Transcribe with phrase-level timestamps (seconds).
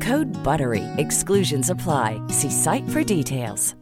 [0.00, 0.84] Code BUTTERY.
[0.96, 2.20] Exclusions apply.
[2.28, 3.76] See site for details.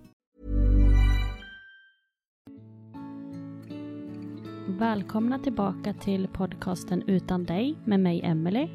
[4.66, 8.68] Välkomna tillbaka till podcasten Utan dig med mig Emelie.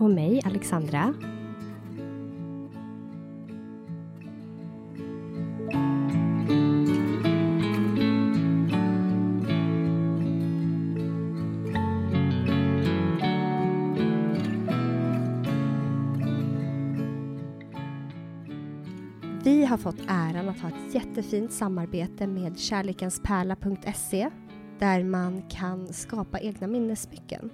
[0.00, 1.14] Och mig, Alexandra.
[19.82, 24.30] Fått äran att ha ett jättefint samarbete med kärlekenspärla.se
[24.78, 27.50] där man kan skapa egna minnessmycken.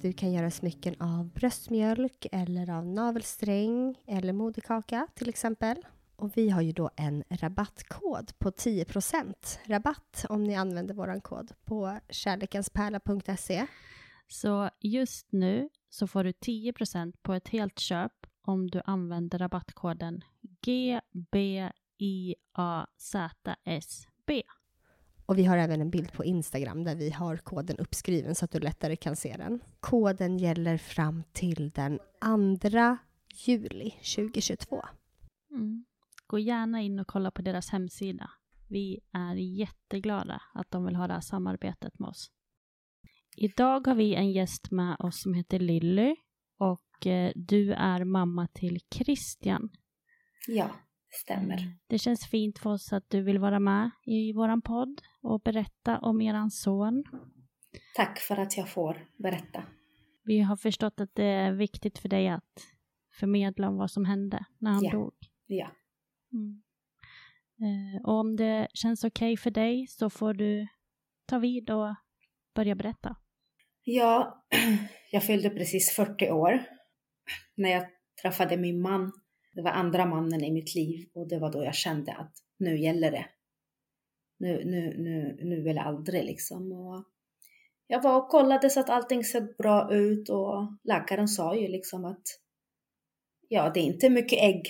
[0.00, 5.76] Du kan göra smycken av bröstmjölk eller av navelsträng eller moderkaka till exempel.
[6.16, 9.34] Och vi har ju då en rabattkod på 10%
[9.64, 13.66] rabatt om ni använder vår kod på kärlekenspärla.se.
[14.28, 20.24] Så just nu så får du 10% på ett helt köp om du använder rabattkoden
[20.60, 21.52] GBIAZSB.
[25.26, 28.50] Och vi har även en bild på Instagram där vi har koden uppskriven så att
[28.50, 29.60] du lättare kan se den.
[29.80, 31.98] Koden gäller fram till den
[32.60, 32.96] 2
[33.46, 34.82] juli 2022.
[35.50, 35.84] Mm.
[36.26, 38.30] Gå gärna in och kolla på deras hemsida.
[38.68, 42.30] Vi är jätteglada att de vill ha det här samarbetet med oss.
[43.36, 46.16] Idag har vi en gäst med oss som heter Lilly
[46.70, 49.70] och eh, du är mamma till Christian.
[50.48, 50.70] Ja,
[51.10, 51.74] stämmer.
[51.86, 55.98] Det känns fint för oss att du vill vara med i våran podd och berätta
[55.98, 57.04] om eran son.
[57.96, 59.64] Tack för att jag får berätta.
[60.24, 62.62] Vi har förstått att det är viktigt för dig att
[63.14, 64.90] förmedla om vad som hände när han Ja.
[64.92, 65.12] dog.
[65.46, 65.70] Ja.
[66.32, 66.62] Mm.
[67.60, 70.66] Eh, och om det känns okej för dig så får du
[71.26, 71.94] ta vid och
[72.54, 73.16] börja berätta.
[73.84, 74.44] Ja,
[75.10, 76.64] jag fyllde precis 40 år
[77.54, 77.86] när jag
[78.22, 79.12] träffade min man.
[79.54, 82.78] Det var andra mannen i mitt liv och det var då jag kände att nu
[82.78, 83.26] gäller det.
[84.38, 86.72] Nu, nu, nu, nu eller aldrig liksom.
[86.72, 87.04] Och
[87.86, 92.04] jag var och kollade så att allting såg bra ut och läkaren sa ju liksom
[92.04, 92.22] att
[93.48, 94.66] ja, det är inte mycket ägg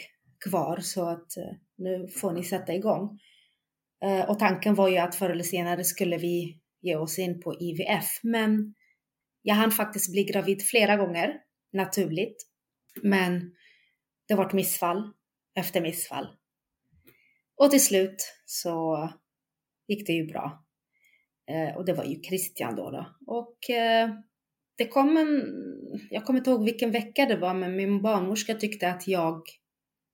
[0.51, 3.19] kvar så att eh, nu får ni sätta igång.
[4.05, 7.55] Eh, och tanken var ju att förr eller senare skulle vi ge oss in på
[7.61, 8.75] IVF, men
[9.43, 11.41] jag hann faktiskt bli gravid flera gånger,
[11.73, 12.37] naturligt.
[13.03, 13.55] Men
[14.29, 15.13] det vart missfall
[15.55, 16.27] efter missfall.
[17.57, 19.09] Och till slut så
[19.89, 20.65] gick det ju bra.
[21.51, 22.91] Eh, och det var ju Christian då.
[22.91, 23.07] då.
[23.27, 24.11] Och eh,
[24.77, 25.43] det kom en,
[26.11, 29.43] jag kommer inte ihåg vilken vecka det var, men min barnmorska tyckte att jag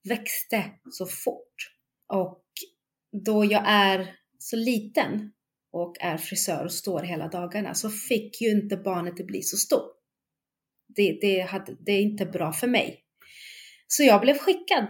[0.09, 1.75] växte så fort.
[2.07, 2.43] Och
[3.25, 5.31] då jag är så liten
[5.71, 9.57] och är frisör och står hela dagarna så fick ju inte barnet att bli så
[9.57, 9.83] stor.
[10.95, 13.03] Det, det, hade, det är inte bra för mig.
[13.87, 14.87] Så jag blev skickad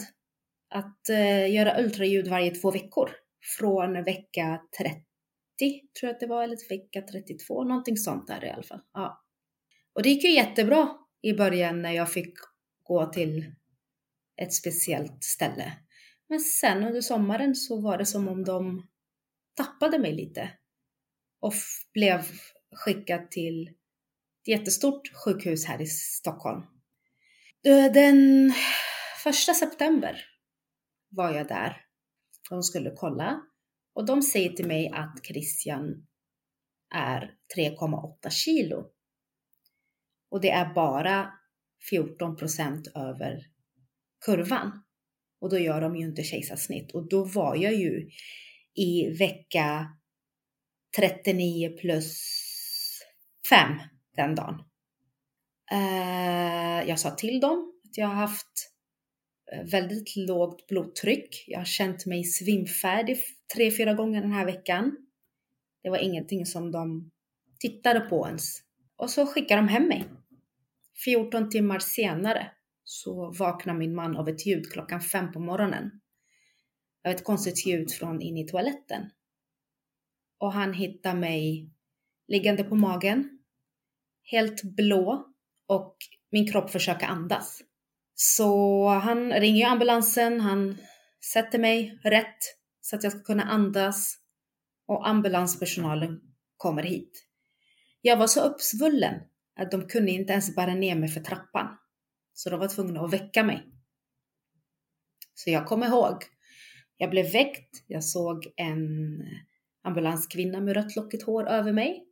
[0.70, 3.12] att eh, göra ultraljud varje två veckor.
[3.60, 5.02] Från vecka 30,
[6.00, 8.82] tror jag att det var, eller vecka 32, någonting sånt där i alla fall.
[8.94, 9.26] Ja.
[9.94, 10.90] Och det gick ju jättebra
[11.22, 12.34] i början när jag fick
[12.84, 13.46] gå till
[14.42, 15.74] ett speciellt ställe.
[16.30, 18.88] Men sen under sommaren så var det som om de
[19.56, 20.50] tappade mig lite
[21.40, 21.54] och
[21.94, 22.24] blev
[22.76, 23.68] skickad till
[24.42, 26.62] ett jättestort sjukhus här i Stockholm.
[27.68, 28.52] Eh, den
[29.24, 30.26] första september
[31.10, 31.86] var jag där.
[32.50, 33.42] De skulle kolla
[33.94, 36.08] och de säger till mig att Christian
[36.96, 38.86] är 3,8 kilo.
[40.30, 41.34] Och det är bara
[41.90, 43.40] 14 procent över
[44.26, 44.84] kurvan.
[45.42, 46.92] Och då gör de ju inte kejsarsnitt.
[46.92, 48.10] Och då var jag ju
[48.76, 49.99] i vecka
[50.98, 52.20] 39 plus
[53.50, 53.80] 5
[54.16, 54.64] den dagen.
[55.72, 58.72] Eh, jag sa till dem att jag har haft
[59.52, 61.44] eh, väldigt lågt blodtryck.
[61.48, 63.18] Jag har känt mig svimfärdig
[63.56, 64.96] tre, fyra gånger den här veckan.
[65.84, 67.12] Det var ingenting som de
[67.60, 68.58] tittade på ens.
[68.96, 70.06] Och så skickade de hem mig.
[71.04, 72.52] 14 timmar senare
[72.84, 75.92] så vaknar min man av ett ljud klockan fem på morgonen.
[77.06, 79.10] Av ett konstigt ljud från in i toaletten.
[80.40, 81.70] Och han hittar mig
[82.28, 83.40] liggande på magen,
[84.24, 85.26] helt blå
[85.68, 85.96] och
[86.32, 87.62] min kropp försöker andas.
[88.16, 90.78] Så han ringer ambulansen, han
[91.34, 92.38] sätter mig rätt
[92.82, 94.16] så att jag ska kunna andas
[94.88, 96.22] och ambulanspersonalen
[96.58, 97.26] kommer hit.
[98.02, 99.22] Jag var så uppsvullen
[99.60, 101.78] att de kunde inte ens bära ner mig för trappan.
[102.34, 103.64] Så de var tvungna att väcka mig.
[105.34, 106.24] Så jag kommer ihåg,
[106.98, 109.22] jag blev väckt, jag såg en
[109.84, 112.06] ambulanskvinna med rött lockigt hår över mig.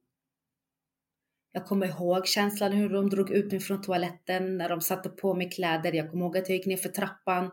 [1.51, 5.33] Jag kommer ihåg känslan hur de drog ut mig från toaletten när de satte på
[5.33, 5.93] mig kläder.
[5.93, 7.51] Jag kommer ihåg att jag gick ner för trappan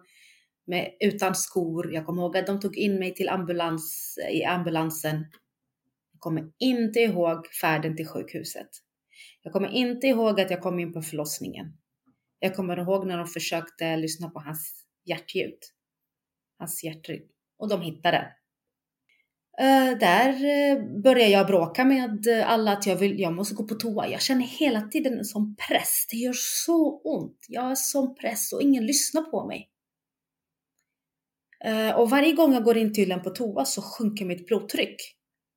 [0.66, 1.94] med, utan skor.
[1.94, 5.26] Jag kommer ihåg att de tog in mig till ambulans, i ambulansen.
[6.12, 8.69] Jag kommer inte ihåg färden till sjukhuset.
[9.43, 11.67] Jag kommer inte ihåg att jag kom in på förlossningen.
[12.38, 15.58] Jag kommer ihåg när de försökte lyssna på hans hjärtljud.
[16.58, 17.28] Hans hjärtrytm.
[17.58, 18.32] Och de hittade
[19.59, 23.75] Eh, där eh, börjar jag bråka med alla att jag, vill, jag måste gå på
[23.75, 24.09] toa.
[24.09, 26.06] Jag känner hela tiden en sån press.
[26.11, 27.47] Det gör så ont.
[27.49, 29.71] Jag har sån press och ingen lyssnar på mig.
[31.65, 34.97] Eh, och varje gång jag går in till en på toa så sjunker mitt blodtryck.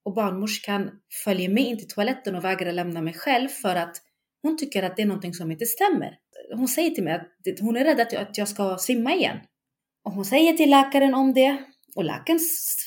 [0.06, 0.92] Och barnmorskan
[1.24, 3.98] följer med in till toaletten och vägrar lämna mig själv för att
[4.42, 6.18] hon tycker att det är någonting som inte stämmer.
[6.56, 9.38] Hon säger till mig att hon är rädd att jag ska svimma igen.
[10.04, 11.58] Och hon säger till läkaren om det.
[11.98, 12.40] Och läkaren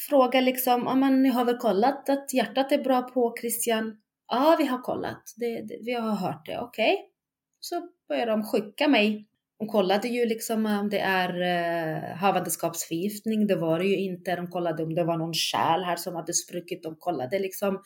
[0.08, 3.96] frågar liksom, ja men ni har väl kollat att hjärtat är bra på Christian?
[4.28, 5.22] Ja, vi har kollat.
[5.36, 6.58] Det, det, vi har hört det.
[6.58, 6.94] Okej.
[6.94, 7.04] Okay.
[7.60, 9.28] Så börjar de skicka mig.
[9.58, 13.46] De kollade ju liksom om det är eh, havandeskapsförgiftning.
[13.46, 14.36] Det var det ju inte.
[14.36, 16.82] De kollade om det var någon kärl här som hade spruckit.
[16.82, 17.82] De kollade liksom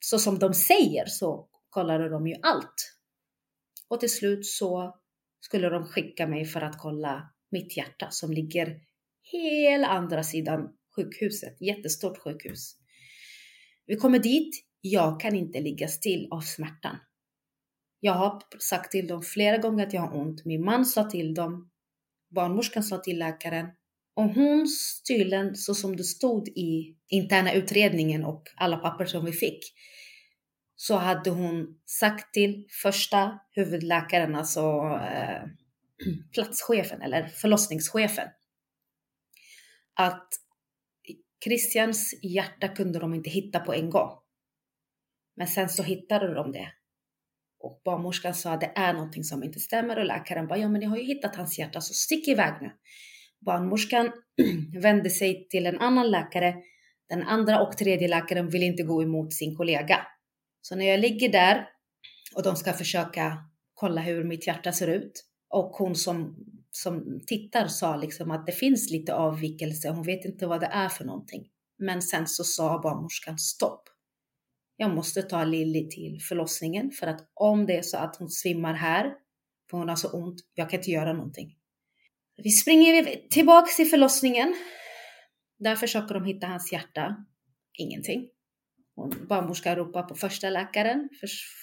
[0.00, 2.96] så som de säger så kollade de ju allt.
[3.88, 4.94] Och till slut så
[5.40, 8.76] skulle de skicka mig för att kolla mitt hjärta som ligger
[9.38, 12.76] hela andra sidan sjukhuset, jättestort sjukhus.
[13.86, 16.96] Vi kommer dit, jag kan inte ligga still av smärtan.
[18.00, 20.44] Jag har sagt till dem flera gånger att jag har ont.
[20.44, 21.70] Min man sa till dem,
[22.30, 23.66] barnmorskan sa till läkaren
[24.14, 24.66] och hon
[25.08, 29.58] tydligen, så som det stod i interna utredningen och alla papper som vi fick,
[30.76, 34.60] så hade hon sagt till första huvudläkaren, alltså
[35.12, 35.42] eh,
[36.32, 38.28] platschefen eller förlossningschefen,
[39.94, 40.28] att
[41.44, 44.10] Christians hjärta kunde de inte hitta på en gång.
[45.36, 46.68] Men sen så hittade de det.
[47.60, 50.80] Och barnmorskan sa att det är någonting som inte stämmer och läkaren bara, ja men
[50.80, 52.70] ni har ju hittat hans hjärta så stick iväg nu.
[53.40, 54.12] Barnmorskan
[54.82, 56.54] vände sig till en annan läkare.
[57.08, 60.06] Den andra och tredje läkaren vill inte gå emot sin kollega.
[60.60, 61.68] Så när jag ligger där
[62.36, 63.38] och de ska försöka
[63.74, 66.36] kolla hur mitt hjärta ser ut och hon som
[66.76, 70.88] som tittar sa liksom att det finns lite avvikelse, hon vet inte vad det är
[70.88, 71.48] för någonting.
[71.78, 73.82] Men sen så sa barnmorskan stopp.
[74.76, 78.74] Jag måste ta Lilly till förlossningen för att om det är så att hon svimmar
[78.74, 79.14] här,
[79.70, 81.56] för hon har så ont, jag kan inte göra någonting.
[82.36, 84.54] Vi springer tillbaks till förlossningen.
[85.58, 87.16] Där försöker de hitta hans hjärta.
[87.78, 88.28] Ingenting.
[89.28, 91.08] Barnmorskan ropar på första läkaren.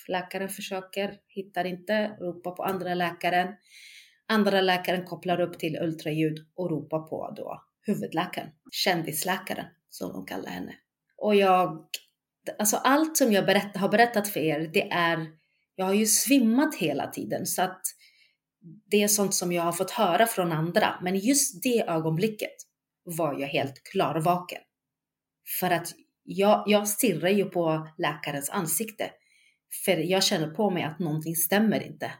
[0.07, 3.47] Läkaren försöker, hittar inte, ropar på andra läkaren.
[4.31, 10.49] Andra läkaren kopplar upp till ultraljud och ropar på då huvudläkaren, kändisläkaren som de kallar
[10.49, 10.75] henne.
[11.17, 11.85] Och jag,
[12.59, 15.27] alltså allt som jag berätt, har berättat för er, det är,
[15.75, 17.81] jag har ju svimmat hela tiden så att
[18.91, 20.99] det är sånt som jag har fått höra från andra.
[21.01, 22.55] Men just det ögonblicket
[23.03, 24.61] var jag helt klarvaken.
[25.59, 25.87] För att
[26.23, 29.11] jag, jag stirrar ju på läkarens ansikte.
[29.85, 32.11] För jag känner på mig att någonting stämmer inte.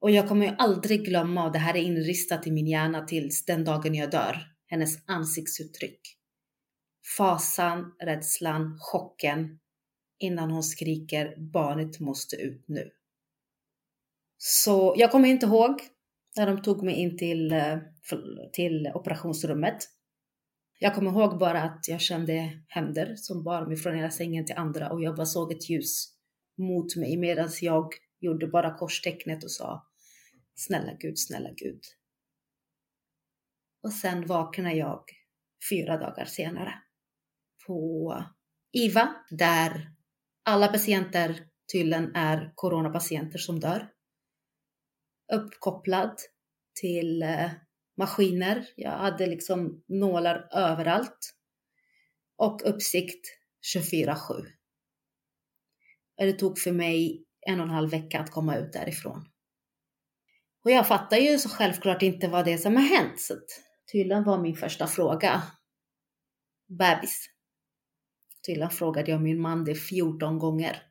[0.00, 3.44] Och jag kommer ju aldrig glömma, och det här är inristat i min hjärna tills
[3.44, 4.36] den dagen jag dör,
[4.66, 6.00] hennes ansiktsuttryck.
[7.16, 9.58] Fasan, rädslan, chocken
[10.18, 12.90] innan hon skriker barnet måste ut nu.
[14.36, 15.80] Så jag kommer inte ihåg
[16.36, 17.78] när de tog mig in till, eh,
[18.52, 19.78] till operationsrummet.
[20.78, 24.56] Jag kommer ihåg bara att jag kände händer som bar mig från ena sängen till
[24.56, 26.08] andra och jag bara såg ett ljus
[26.58, 29.87] mot mig medan jag gjorde bara korstecknet och sa
[30.58, 31.80] Snälla Gud, snälla Gud.
[33.82, 35.04] Och sen vaknar jag
[35.70, 36.82] fyra dagar senare
[37.66, 38.24] på
[38.72, 39.90] IVA där
[40.42, 43.92] alla patienter tydligen är coronapatienter som dör.
[45.32, 46.16] Uppkopplad
[46.80, 47.50] till eh,
[47.96, 48.68] maskiner.
[48.76, 51.34] Jag hade liksom nålar överallt.
[52.36, 53.26] Och uppsikt
[53.76, 54.16] 24-7.
[56.16, 59.28] Det tog för mig en och en halv vecka att komma ut därifrån.
[60.64, 63.20] Och jag fattar ju så självklart inte vad det är som har hänt.
[63.20, 63.34] Så
[63.92, 65.42] tydligen var min första fråga
[66.68, 67.30] bebis.
[68.46, 70.82] Tydligen frågade jag min man det 14 gånger.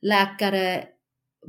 [0.00, 0.88] Läkare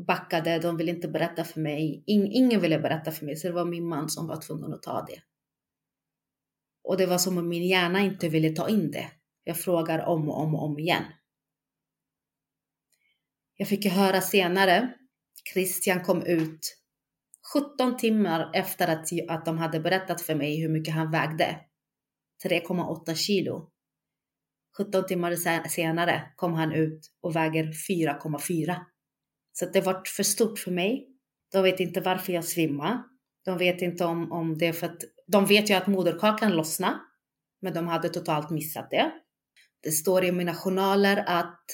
[0.08, 2.04] backade, de ville inte berätta för mig.
[2.08, 5.06] ingen ville berätta för mig, så det var min man som var tvungen att ta
[5.06, 5.22] det.
[6.84, 9.12] Och det var som om min hjärna inte ville ta in det.
[9.44, 11.04] Jag frågar om och om och om igen.
[13.56, 14.94] Jag fick ju höra senare,
[15.54, 16.83] Christian kom ut
[17.54, 21.60] 17 timmar efter att, att de hade berättat för mig hur mycket han vägde.
[22.46, 23.70] 3,8 kilo.
[24.78, 28.76] 17 timmar senare kom han ut och väger 4,4.
[29.54, 31.08] Så det var för stort för mig.
[31.52, 33.04] De vet inte varför jag svimmar.
[33.46, 37.00] De vet inte om, om det är för att de vet ju att moderkakan lossnade,
[37.62, 39.12] men de hade totalt missat det.
[39.84, 41.66] Det står i mina journaler att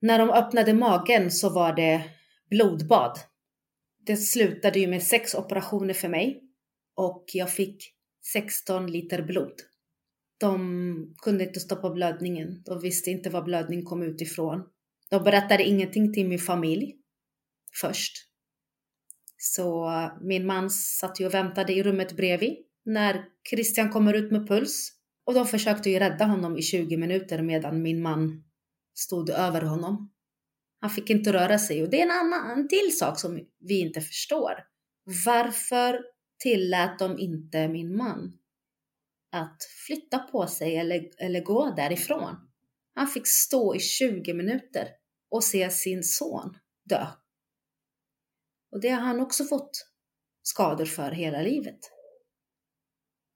[0.00, 2.04] när de öppnade magen så var det
[2.50, 3.18] blodbad.
[4.06, 6.42] Det slutade ju med sex operationer för mig
[6.96, 7.94] och jag fick
[8.32, 9.54] 16 liter blod.
[10.38, 12.62] De kunde inte stoppa blödningen.
[12.64, 14.62] De visste inte var blödning kom utifrån.
[15.10, 16.94] De berättade ingenting till min familj
[17.80, 18.12] först.
[19.36, 19.90] Så
[20.20, 24.92] min man satt ju och väntade i rummet bredvid när Christian kommer ut med puls.
[25.24, 28.44] Och de försökte ju rädda honom i 20 minuter medan min man
[28.94, 30.11] stod över honom.
[30.82, 33.80] Han fick inte röra sig och det är en annan en till sak som vi
[33.80, 34.52] inte förstår.
[35.26, 36.04] Varför
[36.38, 38.38] tillät de inte min man
[39.32, 42.36] att flytta på sig eller, eller gå därifrån?
[42.94, 44.88] Han fick stå i 20 minuter
[45.30, 47.06] och se sin son dö.
[48.70, 49.86] Och det har han också fått
[50.42, 51.80] skador för hela livet.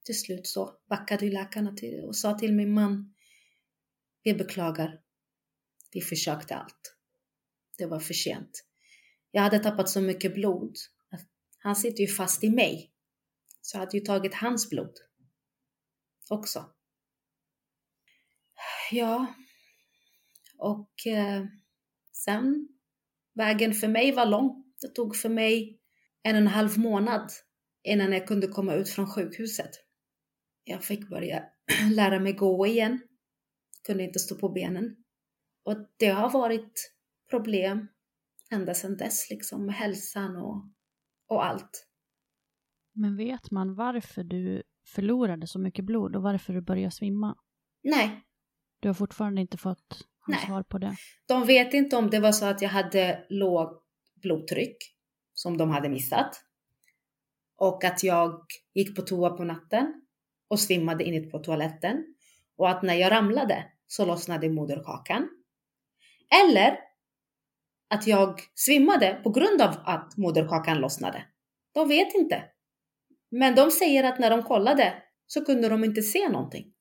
[0.05, 3.15] Till slut så backade läkarna till och sa till min man,
[4.23, 5.01] vi beklagar,
[5.93, 6.96] vi försökte allt.
[7.79, 8.65] Det var för sent.
[9.31, 10.77] Jag hade tappat så mycket blod.
[11.59, 12.93] Han sitter ju fast i mig.
[13.61, 14.93] Så jag hade ju tagit hans blod
[16.31, 16.71] också.
[18.91, 19.35] Ja,
[20.59, 21.45] och eh,
[22.13, 22.69] sen,
[23.35, 24.65] vägen för mig var lång.
[24.81, 25.81] Det tog för mig
[26.23, 27.31] en och en halv månad
[27.83, 29.71] innan jag kunde komma ut från sjukhuset.
[30.65, 31.45] Jag fick börja
[31.93, 33.01] lära mig gå igen.
[33.87, 34.97] Kunde inte stå på benen.
[35.65, 36.96] Och det har varit
[37.31, 37.89] problem
[38.51, 40.71] ända sedan dess, liksom med hälsan och,
[41.29, 41.87] och allt.
[42.95, 47.37] Men vet man varför du förlorade så mycket blod och varför du började svimma?
[47.83, 48.23] Nej.
[48.81, 50.47] Du har fortfarande inte fått Nej.
[50.47, 50.97] svar på det?
[51.29, 53.83] De vet inte om det var så att jag hade lågt
[54.23, 54.77] blodtryck
[55.35, 56.43] som de hade missat
[57.57, 60.07] och att jag gick på toa på natten
[60.49, 62.15] och svimmade inne på toaletten
[62.57, 65.29] och att när jag ramlade så lossnade moderkakan.
[66.45, 66.79] Eller
[67.89, 71.25] att jag svimmade på grund av att moderkakan lossnade.
[71.75, 72.45] De vet inte.
[73.31, 76.73] Men de säger att när de kollade så kunde de inte se någonting.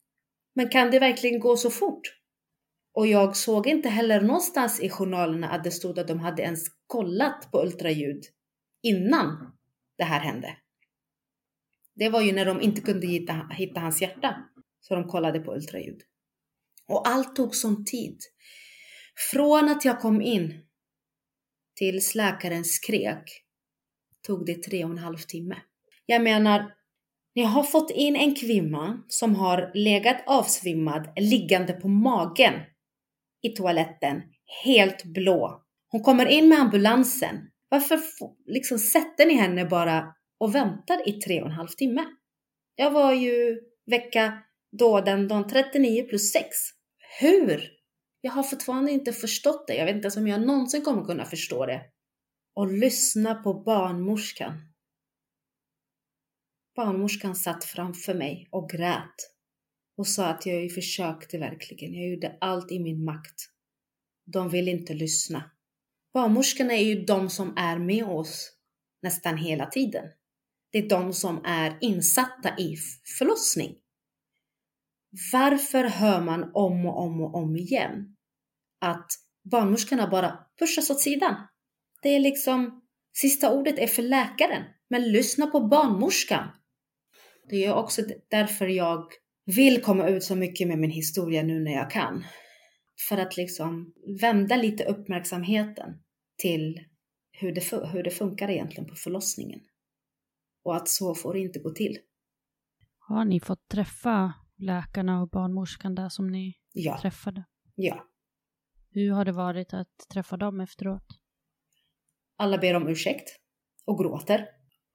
[0.54, 2.00] Men kan det verkligen gå så fort?
[2.94, 6.62] Och jag såg inte heller någonstans i journalerna att det stod att de hade ens
[6.86, 8.22] kollat på ultraljud
[8.82, 9.52] innan
[9.98, 10.56] det här hände.
[11.94, 14.36] Det var ju när de inte kunde hitta, hitta hans hjärta,
[14.80, 16.00] så de kollade på ultraljud.
[16.88, 18.18] Och allt tog sån tid.
[19.32, 20.65] Från att jag kom in
[21.76, 23.42] tills läkaren skrek
[24.26, 25.56] tog det tre och en halv timme.
[26.06, 26.72] Jag menar,
[27.34, 32.54] ni har fått in en kvinna som har legat avsvimmad liggande på magen
[33.42, 34.22] i toaletten,
[34.64, 35.62] helt blå.
[35.88, 37.36] Hon kommer in med ambulansen.
[37.68, 38.00] Varför
[38.46, 42.04] liksom sätter ni henne bara och väntar i tre och en halv timme?
[42.76, 44.38] Jag var ju vecka
[44.78, 46.46] då den, dagen 39 plus 6.
[47.20, 47.75] Hur
[48.26, 49.74] jag har fortfarande inte förstått det.
[49.74, 51.84] Jag vet inte ens om jag någonsin kommer kunna förstå det.
[52.54, 54.72] Och lyssna på barnmorskan.
[56.76, 59.14] Barnmorskan satt framför mig och grät
[59.96, 61.94] och sa att jag försökte verkligen.
[61.94, 63.50] Jag gjorde allt i min makt.
[64.24, 65.50] De vill inte lyssna.
[66.12, 68.52] Barnmorskorna är ju de som är med oss
[69.02, 70.04] nästan hela tiden.
[70.70, 72.76] Det är de som är insatta i
[73.18, 73.76] förlossning.
[75.32, 78.15] Varför hör man om och om och om igen
[78.80, 79.06] att
[79.50, 81.34] barnmorskorna bara pushas åt sidan?
[82.02, 86.48] Det är liksom, sista ordet är för läkaren, men lyssna på barnmorskan.
[87.50, 89.04] Det är också därför jag
[89.44, 92.24] vill komma ut så mycket med min historia nu när jag kan.
[93.08, 96.02] För att liksom vända lite uppmärksamheten
[96.36, 96.80] till
[97.32, 99.60] hur det, hur det funkar egentligen på förlossningen.
[100.64, 101.98] Och att så får det inte gå till.
[102.98, 106.98] Har ni fått träffa läkarna och barnmorskan där som ni ja.
[107.00, 107.44] träffade?
[107.74, 108.06] Ja.
[108.96, 111.06] Hur har det varit att träffa dem efteråt?
[112.36, 113.28] Alla ber om ursäkt
[113.84, 114.48] och gråter.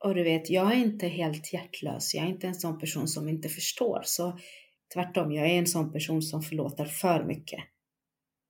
[0.03, 2.13] Och du vet, jag är inte helt hjärtlös.
[2.13, 4.01] Jag är inte en sån person som inte förstår.
[4.03, 4.39] Så
[4.93, 7.59] tvärtom, jag är en sån person som förlåter för mycket.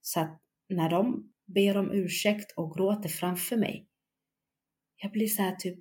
[0.01, 3.87] Så att när de ber om ursäkt och gråter framför mig,
[4.97, 5.79] jag blir så här typ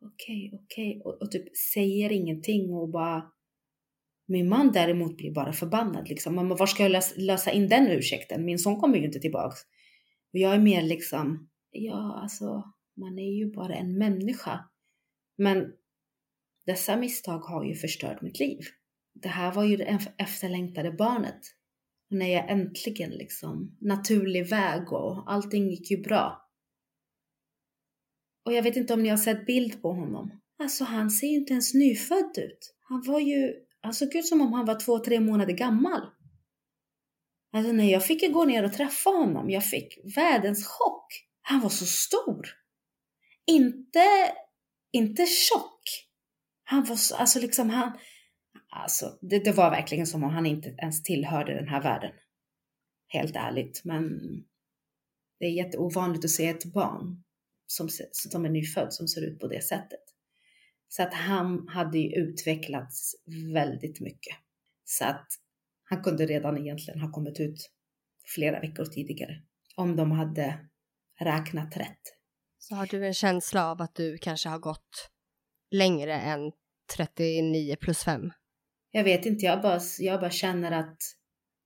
[0.00, 1.00] okej, okay, okej, okay.
[1.00, 3.32] och, och, typ säger ingenting och bara
[4.26, 6.34] min man däremot blir bara förbannad liksom.
[6.34, 8.44] Mamma, var ska jag lösa, lösa in den ursäkten?
[8.44, 9.60] Min son kommer ju inte tillbaks.
[10.32, 12.64] Och jag är mer liksom, ja alltså,
[12.96, 14.64] man är ju bara en människa.
[15.38, 15.72] Men
[16.66, 18.60] dessa misstag har ju förstört mitt liv.
[19.14, 21.40] Det här var ju det efterlängtade barnet.
[22.10, 26.42] Och när jag äntligen liksom, naturlig väg och allting gick ju bra.
[28.44, 30.30] Och jag vet inte om ni har sett bild på honom.
[30.58, 32.74] Alltså han ser ju inte ens nyfödd ut.
[32.80, 33.54] Han var ju,
[33.86, 36.00] han såg ut som om han var två, tre månader gammal.
[37.52, 41.06] Alltså när jag fick gå ner och träffa honom, jag fick världens chock.
[41.42, 42.46] Han var så stor.
[43.46, 44.32] Inte,
[44.92, 45.82] inte tjock.
[46.64, 47.98] Han var så, alltså liksom han,
[48.70, 52.12] alltså det, det var verkligen som om han inte ens tillhörde den här världen.
[53.08, 54.20] Helt ärligt, men
[55.38, 57.24] det är jätteovanligt att se ett barn
[57.66, 60.15] som, som är nyfödd som ser ut på det sättet.
[60.88, 63.14] Så att han hade ju utvecklats
[63.52, 64.36] väldigt mycket.
[64.84, 65.26] Så att
[65.84, 67.70] han kunde redan egentligen ha kommit ut
[68.34, 69.42] flera veckor tidigare.
[69.76, 70.58] Om de hade
[71.20, 72.00] räknat rätt.
[72.58, 75.10] Så har du en känsla av att du kanske har gått
[75.70, 76.52] längre än
[76.96, 78.32] 39 plus 5?
[78.90, 80.98] Jag vet inte, jag bara, jag bara känner att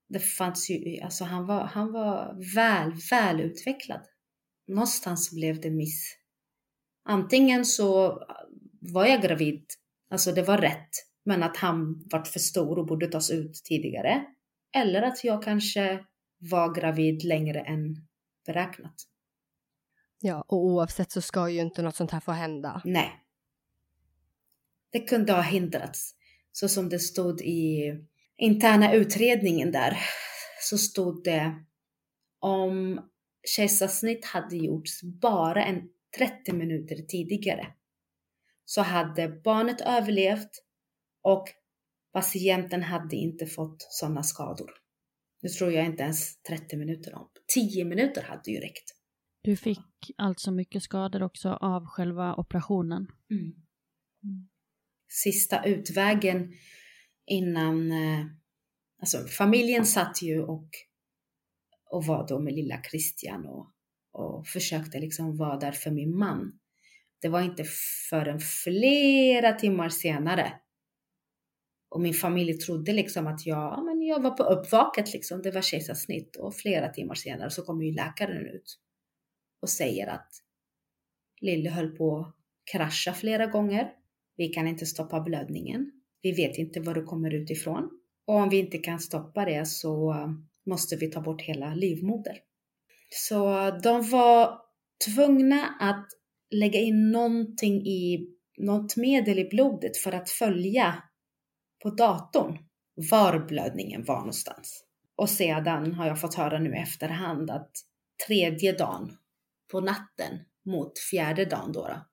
[0.08, 4.00] det fanns ju, alltså han var, han var väl, väl utvecklad
[4.70, 6.16] någonstans blev det miss.
[7.04, 8.22] Antingen så
[8.80, 9.64] var jag gravid,
[10.10, 10.90] alltså det var rätt,
[11.24, 14.24] men att han var för stor och borde tas ut tidigare.
[14.76, 16.04] Eller att jag kanske
[16.38, 17.96] var gravid längre än
[18.46, 18.94] beräknat.
[20.20, 22.82] Ja, och oavsett så ska ju inte något sånt här få hända.
[22.84, 23.10] Nej.
[24.92, 26.14] Det kunde ha hindrats.
[26.52, 27.94] Så som det stod i
[28.36, 29.98] interna utredningen där,
[30.60, 31.64] så stod det
[32.38, 33.00] om
[33.56, 35.88] kejsarsnitt hade gjorts bara en
[36.18, 37.66] 30 minuter tidigare
[38.70, 40.50] så hade barnet överlevt
[41.22, 41.48] och
[42.12, 44.70] patienten hade inte fått sådana skador.
[45.42, 47.28] Nu tror jag inte ens 30 minuter om.
[47.54, 48.94] 10 minuter hade ju räckt.
[49.42, 53.06] Du fick alltså mycket skador också av själva operationen?
[53.30, 53.42] Mm.
[53.42, 54.48] Mm.
[55.08, 56.52] Sista utvägen
[57.26, 57.92] innan...
[57.92, 58.26] Eh,
[59.00, 60.68] alltså familjen satt ju och
[61.90, 63.72] och var då med lilla Christian och,
[64.12, 66.59] och försökte liksom vara där för min man.
[67.20, 67.64] Det var inte
[68.10, 70.52] förrän flera timmar senare
[71.90, 75.62] och min familj trodde liksom att jag, men jag var på uppvaket liksom, det var
[75.62, 78.78] kejsarsnitt och flera timmar senare så kommer ju läkaren ut
[79.62, 80.28] och säger att
[81.40, 82.34] Lille höll på att
[82.72, 83.92] krascha flera gånger.
[84.36, 85.92] Vi kan inte stoppa blödningen.
[86.22, 87.90] Vi vet inte var det kommer utifrån.
[88.26, 90.14] Och om vi inte kan stoppa det så
[90.66, 92.38] måste vi ta bort hela livmoder.
[93.08, 94.58] Så de var
[95.06, 96.06] tvungna att
[96.50, 101.02] lägga in någonting i, något medel i blodet för att följa
[101.82, 102.58] på datorn
[103.10, 104.84] var blödningen var någonstans.
[105.16, 107.70] Och sedan har jag fått höra nu i efterhand att
[108.26, 109.16] tredje dagen
[109.72, 112.06] på natten mot fjärde dagen då, då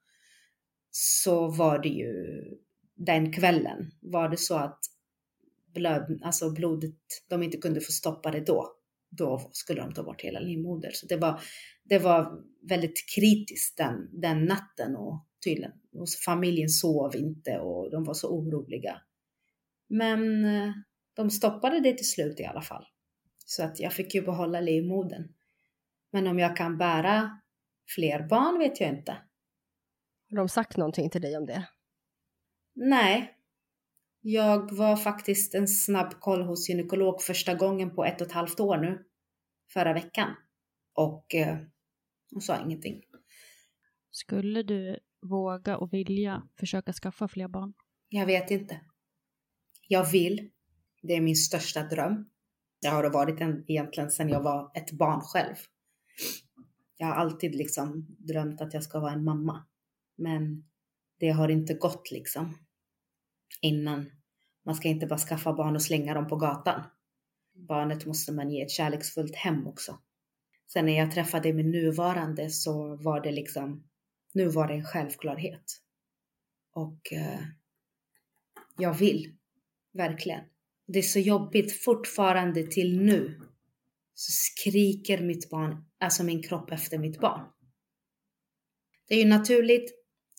[0.92, 2.44] så var det ju
[2.96, 4.80] den kvällen var det så att
[5.74, 6.96] blöd, alltså blodet,
[7.30, 8.72] de inte kunde få stoppa det då,
[9.10, 10.92] då skulle de ta bort hela livmodern.
[10.94, 11.42] Så det var,
[11.90, 18.04] det var väldigt kritiskt den, den natten och tydligen, och familjen sov inte och de
[18.04, 19.02] var så oroliga.
[19.90, 20.72] Men eh,
[21.14, 22.86] de stoppade det till slut i alla fall.
[23.46, 25.34] Så att jag fick ju behålla livmodern.
[26.12, 27.40] Men om jag kan bära
[27.96, 29.12] fler barn vet jag inte.
[30.30, 31.70] Har de sagt någonting till dig om det?
[32.76, 33.34] Nej,
[34.22, 38.60] jag var faktiskt en snabb koll hos gynekolog första gången på ett och ett halvt
[38.60, 39.06] år nu,
[39.74, 40.36] förra veckan.
[40.94, 41.36] Och
[42.32, 43.04] hon sa ingenting.
[44.12, 47.74] Skulle du våga och vilja försöka skaffa fler barn?
[48.10, 48.82] Jag vet inte.
[49.88, 50.50] Jag vill.
[51.02, 52.30] Det är min största dröm.
[52.82, 55.56] Det har det varit en, egentligen sedan jag var ett barn själv.
[56.98, 59.68] Jag har alltid liksom drömt att jag ska vara en mamma.
[60.16, 60.70] Men
[61.20, 62.58] det har inte gått liksom.
[63.62, 64.12] Innan.
[64.66, 66.84] Man ska inte bara skaffa barn och slänga dem på gatan.
[67.54, 70.00] Barnet måste man ge ett kärleksfullt hem också.
[70.68, 73.84] Sen när jag träffade min nuvarande så var det liksom,
[74.34, 75.82] nu var det en självklarhet.
[76.74, 77.40] Och eh,
[78.78, 79.36] jag vill,
[79.94, 80.44] verkligen.
[80.88, 83.42] Det är så jobbigt fortfarande till nu.
[84.14, 87.42] Så skriker mitt barn, alltså min kropp efter mitt barn.
[89.08, 89.92] Det är ju naturligt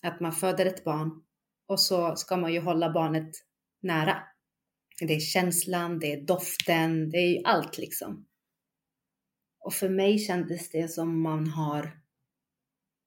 [0.03, 1.23] att man föder ett barn
[1.67, 3.31] och så ska man ju hålla barnet
[3.81, 4.23] nära.
[5.01, 8.28] Det är känslan, det är doften, det är ju allt liksom.
[9.68, 12.00] Och för mig kändes det som man har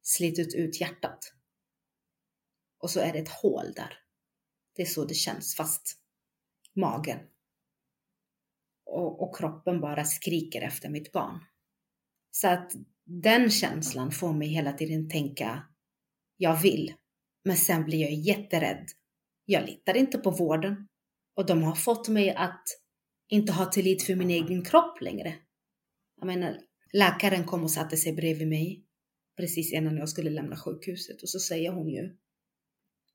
[0.01, 1.33] slitit ut hjärtat.
[2.77, 3.93] Och så är det ett hål där.
[4.75, 5.97] Det är så det känns, fast
[6.75, 7.19] magen.
[8.85, 11.39] Och, och kroppen bara skriker efter mitt barn.
[12.31, 12.71] Så att
[13.05, 15.67] den känslan får mig hela tiden tänka,
[16.37, 16.93] jag vill.
[17.43, 18.87] Men sen blir jag jätterädd.
[19.45, 20.87] Jag litar inte på vården.
[21.35, 22.63] Och de har fått mig att
[23.27, 25.39] inte ha tillit för min egen kropp längre.
[26.21, 26.57] Jag menar,
[26.93, 28.83] läkaren kom och satte sig bredvid mig
[29.37, 32.17] precis innan jag skulle lämna sjukhuset och så säger hon ju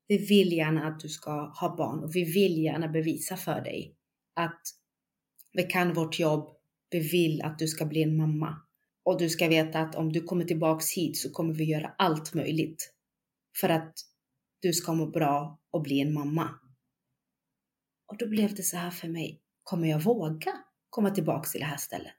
[0.07, 3.95] vi vill gärna att du ska ha barn och vi vill gärna bevisa för dig
[4.33, 4.61] att
[5.53, 6.49] vi kan vårt jobb.
[6.89, 8.61] Vi vill att du ska bli en mamma
[9.03, 12.33] och du ska veta att om du kommer tillbaks hit så kommer vi göra allt
[12.33, 12.93] möjligt
[13.59, 13.93] för att
[14.61, 16.49] du ska må bra och bli en mamma.
[18.07, 19.41] Och då blev det så här för mig.
[19.63, 20.51] Kommer jag våga
[20.89, 22.16] komma tillbaks till det här stället?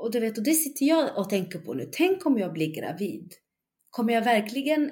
[0.00, 1.88] Och du vet, och det sitter jag och tänker på nu.
[1.92, 3.34] Tänk om jag blir gravid.
[3.90, 4.90] Kommer jag verkligen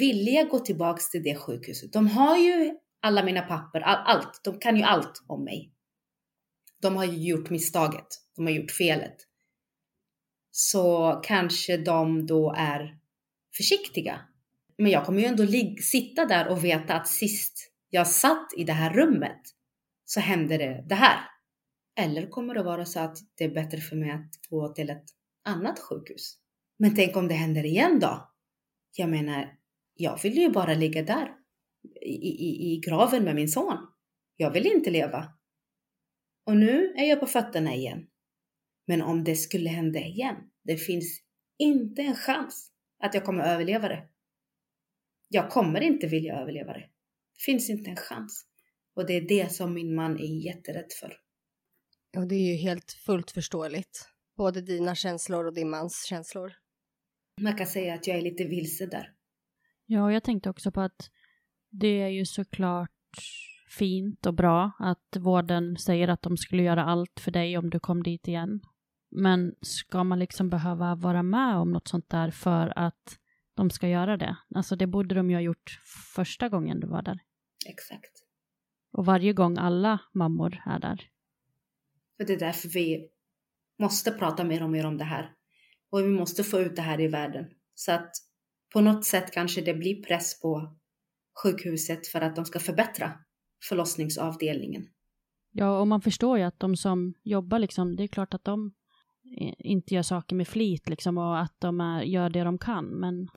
[0.00, 1.92] vilja gå tillbaks till det sjukhuset?
[1.92, 4.40] De har ju alla mina papper, all, allt.
[4.44, 5.72] De kan ju allt om mig.
[6.82, 8.06] De har ju gjort misstaget.
[8.36, 9.16] De har gjort felet.
[10.50, 12.98] Så kanske de då är
[13.56, 14.20] försiktiga.
[14.78, 15.46] Men jag kommer ju ändå
[15.82, 19.40] sitta där och veta att sist jag satt i det här rummet
[20.04, 21.29] så hände det det här.
[22.00, 25.04] Eller kommer det vara så att det är bättre för mig att gå till ett
[25.44, 26.38] annat sjukhus?
[26.78, 28.32] Men tänk om det händer igen då?
[28.96, 29.58] Jag menar,
[29.94, 31.34] jag vill ju bara ligga där
[32.02, 33.76] i, i, i graven med min son.
[34.36, 35.32] Jag vill inte leva.
[36.46, 38.06] Och nu är jag på fötterna igen.
[38.86, 41.22] Men om det skulle hända igen, det finns
[41.58, 44.08] inte en chans att jag kommer överleva det.
[45.28, 46.88] Jag kommer inte vilja överleva det.
[47.34, 48.46] Det finns inte en chans.
[48.94, 51.16] Och det är det som min man är jätterädd för.
[52.16, 54.08] Och det är ju helt fullt förståeligt.
[54.36, 56.52] Både dina känslor och din mans känslor.
[57.40, 59.12] Man kan säga att jag är lite vilse där.
[59.86, 61.10] Ja, jag tänkte också på att
[61.70, 62.90] det är ju såklart
[63.78, 67.80] fint och bra att vården säger att de skulle göra allt för dig om du
[67.80, 68.60] kom dit igen.
[69.10, 73.18] Men ska man liksom behöva vara med om något sånt där för att
[73.54, 74.36] de ska göra det?
[74.54, 75.80] Alltså det borde de ju ha gjort
[76.14, 77.18] första gången du var där.
[77.66, 78.12] Exakt.
[78.92, 81.10] Och varje gång alla mammor är där.
[82.20, 83.08] För det är därför vi
[83.78, 85.32] måste prata mer och mer om det här.
[85.90, 87.44] Och vi måste få ut det här i världen.
[87.74, 88.10] Så att
[88.72, 90.76] på något sätt kanske det blir press på
[91.42, 93.12] sjukhuset för att de ska förbättra
[93.68, 94.86] förlossningsavdelningen.
[95.52, 98.72] Ja, och man förstår ju att de som jobbar liksom, det är klart att de
[99.40, 102.84] eh, inte gör saker med flit liksom och att de är, gör det de kan.
[102.84, 103.28] Men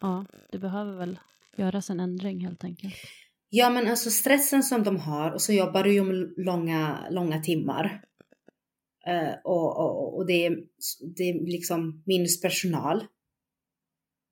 [0.00, 1.18] ja, det behöver väl
[1.56, 2.94] göras en ändring helt enkelt.
[3.54, 7.40] Ja, men alltså stressen som de har och så jobbar du ju om långa, långa
[7.40, 8.04] timmar.
[9.08, 10.56] Uh, och, och, och det, är,
[11.16, 13.06] det är liksom minus personal.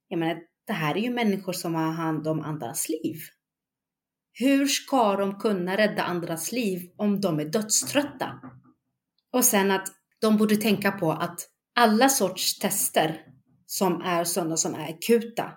[0.08, 3.16] Jag menar, det här är ju människor som har hand om andras liv.
[4.32, 8.40] Hur ska de kunna rädda andras liv om de är dödströtta?
[9.32, 9.88] Och sen att
[10.20, 11.40] de borde tänka på att
[11.74, 13.26] alla sorts tester
[13.66, 15.52] som är sådana som är akuta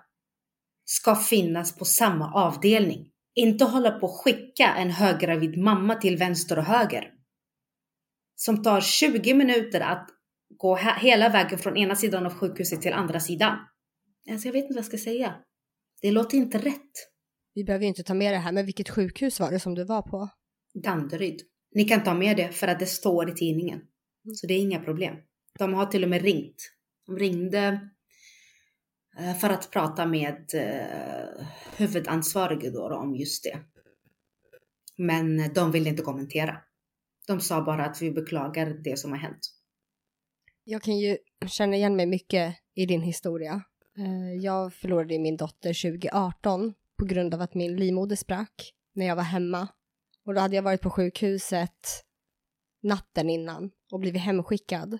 [0.84, 3.10] ska finnas på samma avdelning.
[3.34, 7.10] Inte hålla på att skicka en höggravid mamma till vänster och höger.
[8.36, 10.08] Som tar 20 minuter att
[10.56, 13.58] gå hela vägen från ena sidan av sjukhuset till andra sidan.
[14.30, 15.34] Alltså jag vet inte vad jag ska säga.
[16.02, 16.90] Det låter inte rätt.
[17.54, 19.84] Vi behöver ju inte ta med det här, men vilket sjukhus var det som du
[19.84, 20.28] var på?
[20.74, 21.40] Danderyd.
[21.74, 23.78] Ni kan ta med det för att det står i tidningen.
[23.78, 24.34] Mm.
[24.34, 25.16] Så det är inga problem.
[25.58, 26.56] De har till och med ringt.
[27.06, 27.90] De ringde
[29.18, 33.58] Eh, för att prata med huvudansvarig huvudansvarige då om just det.
[34.96, 36.56] Men eh, de ville inte kommentera.
[37.26, 39.50] De sa bara att vi beklagar det som har hänt.
[40.64, 43.62] Jag kan ju känna igen mig mycket i din historia.
[44.40, 49.22] Jag förlorade min dotter 2018 på grund av att min livmoder sprack när jag var
[49.22, 49.68] hemma.
[50.24, 52.04] Och då hade jag varit på sjukhuset
[52.82, 54.98] natten innan och blivit hemskickad.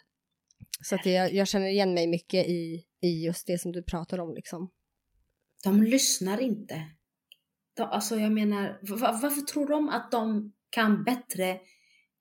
[0.83, 4.19] Så att jag, jag känner igen mig mycket i, i just det som du pratar
[4.21, 4.71] om liksom.
[5.65, 6.83] De lyssnar inte.
[7.77, 11.61] De, alltså jag menar, var, varför tror de att de kan bättre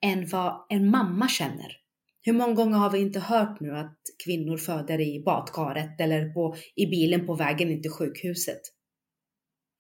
[0.06, 1.78] än vad en mamma känner?
[2.22, 6.56] Hur många gånger har vi inte hört nu att kvinnor föder i badkaret eller på,
[6.76, 8.62] i bilen på vägen in till sjukhuset?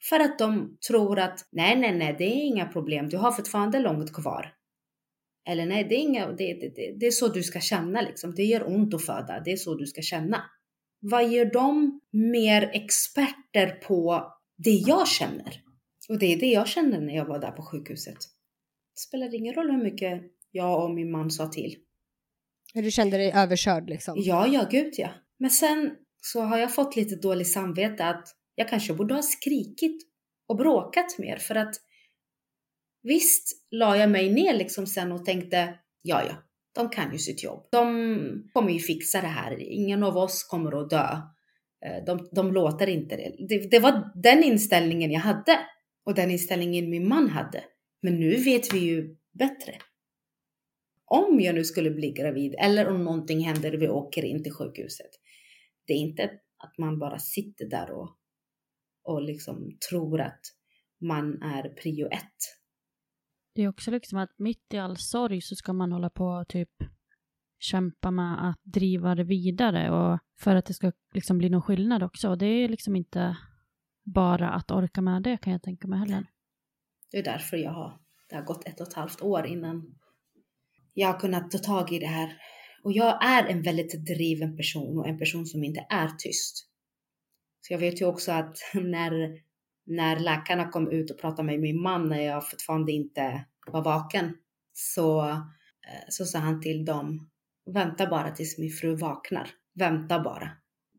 [0.10, 3.80] För att de tror att nej, nej, nej, det är inga problem, du har fortfarande
[3.80, 4.54] långt kvar.
[5.46, 8.36] Eller nej, det är, inga, det, det, det, är så du ska känna liksom.
[8.36, 10.44] Det gör ont att föda, det är så du ska känna.
[11.00, 14.28] Vad gör de mer experter på
[14.58, 15.62] det jag känner?
[16.10, 18.18] Och det är det jag kände när jag var där på sjukhuset.
[18.96, 21.76] Det spelar ingen roll hur mycket jag och min man sa till.
[22.74, 24.14] Du kände dig överkörd liksom?
[24.18, 25.10] Ja, ja, gud ja.
[25.40, 30.02] Men sen så har jag fått lite dåligt samvete att jag kanske borde ha skrikit
[30.48, 31.76] och bråkat mer för att
[33.04, 36.36] visst la jag mig ner liksom sen och tänkte ja, ja,
[36.76, 37.68] de kan ju sitt jobb.
[37.72, 39.62] De kommer ju fixa det här.
[39.62, 41.18] Ingen av oss kommer att dö.
[41.86, 43.36] Eh, de, de låter inte det.
[43.50, 43.72] det.
[43.72, 45.60] Det var den inställningen jag hade
[46.06, 47.63] och den inställningen min man hade.
[48.02, 49.78] Men nu vet vi ju bättre.
[51.06, 54.54] Om jag nu skulle bli gravid eller om någonting händer och vi åker in till
[54.54, 55.10] sjukhuset.
[55.88, 56.24] Det är inte
[56.58, 58.10] att man bara sitter där och,
[59.04, 60.42] och liksom tror att
[61.02, 62.62] man är prio ett.
[63.56, 66.48] Det är också liksom att mitt i all sorg så ska man hålla på och
[66.48, 66.70] typ
[67.60, 72.04] kämpa med att driva det vidare och för att det ska liksom bli någon skillnad
[72.04, 72.30] också.
[72.30, 73.38] Och det är liksom inte
[74.04, 76.26] bara att orka med det kan jag tänka mig heller.
[77.12, 79.96] Det är därför jag har, det har gått ett och ett halvt år innan
[80.94, 82.38] jag har kunnat ta tag i det här.
[82.84, 86.70] Och jag är en väldigt driven person och en person som inte är tyst.
[87.62, 89.12] Så jag vet ju också att när,
[89.86, 94.34] när läkarna kom ut och pratade med min man när jag fortfarande inte var vaken
[94.74, 97.30] så, eh, så sa han till dem,
[97.74, 99.50] vänta bara tills min fru vaknar.
[99.76, 100.52] Vänta bara.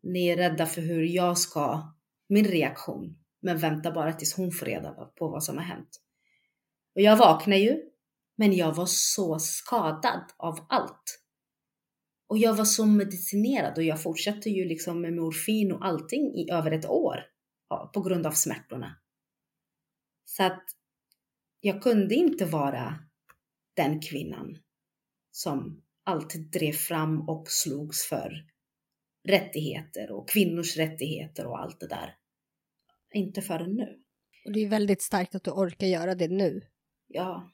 [0.03, 1.95] Ni är rädda för hur jag ska,
[2.29, 3.19] min reaktion.
[3.43, 6.01] Men vänta bara tills hon får reda på vad som har hänt.
[6.95, 7.77] Och jag vaknade ju,
[8.37, 11.21] men jag var så skadad av allt.
[12.29, 16.51] Och jag var så medicinerad och jag fortsatte ju liksom med morfin och allting i
[16.51, 17.34] över ett år
[17.69, 18.97] ja, på grund av smärtorna.
[20.25, 20.65] Så att
[21.61, 22.99] jag kunde inte vara
[23.75, 24.59] den kvinnan
[25.31, 28.47] som alltid drev fram och slogs för
[29.29, 32.17] rättigheter och kvinnors rättigheter och allt det där.
[33.15, 34.01] Inte förrän nu.
[34.45, 36.63] Och det är väldigt starkt att du orkar göra det nu.
[37.07, 37.51] Ja,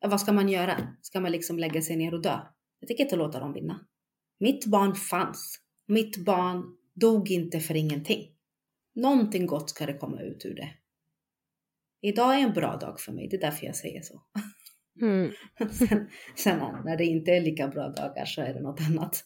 [0.00, 0.96] vad ska man göra?
[1.02, 2.40] Ska man liksom lägga sig ner och dö?
[2.80, 3.86] Jag tänker inte låta dem vinna.
[4.38, 5.60] Mitt barn fanns.
[5.86, 8.37] Mitt barn dog inte för ingenting.
[8.98, 10.70] Någonting gott ska det komma ut ur det.
[12.00, 14.22] Idag är en bra dag för mig, det är därför jag säger så.
[15.00, 15.32] Mm.
[15.72, 19.24] sen, sen när det inte är lika bra dagar så är det något annat.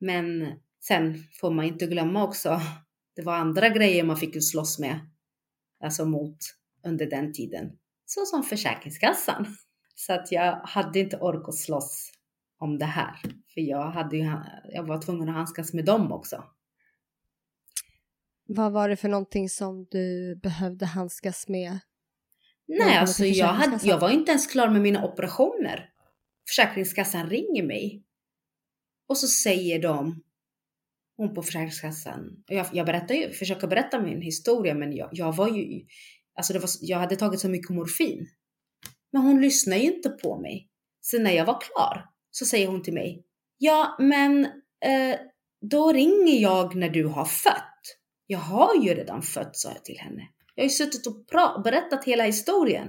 [0.00, 2.60] Men sen får man inte glömma också,
[3.16, 5.00] det var andra grejer man fick slåss med,
[5.84, 6.38] alltså mot
[6.84, 7.78] under den tiden.
[8.06, 9.56] Så som Försäkringskassan.
[9.94, 12.12] Så att jag hade inte ork att slåss
[12.58, 13.20] om det här.
[13.54, 14.32] För jag, hade ju,
[14.68, 16.44] jag var tvungen att handskas med dem också.
[18.50, 21.78] Vad var det för någonting som du behövde handskas med?
[22.68, 25.90] Nej, alltså jag, hade, jag var inte ens klar med mina operationer.
[26.48, 28.04] Försäkringskassan ringer mig.
[29.08, 30.22] Och så säger de,
[31.16, 35.48] hon på Försäkringskassan, jag, jag berättar ju, försöker berätta min historia men jag, jag var
[35.48, 35.86] ju,
[36.34, 38.26] alltså var, jag hade tagit så mycket morfin.
[39.12, 40.68] Men hon lyssnar ju inte på mig.
[41.00, 43.24] Så när jag var klar så säger hon till mig,
[43.58, 44.44] ja men
[44.84, 45.18] eh,
[45.70, 47.77] då ringer jag när du har fött.
[48.30, 50.28] Jag har ju redan fött, sa jag till henne.
[50.54, 51.24] Jag har ju suttit och
[51.64, 52.88] berättat hela historien.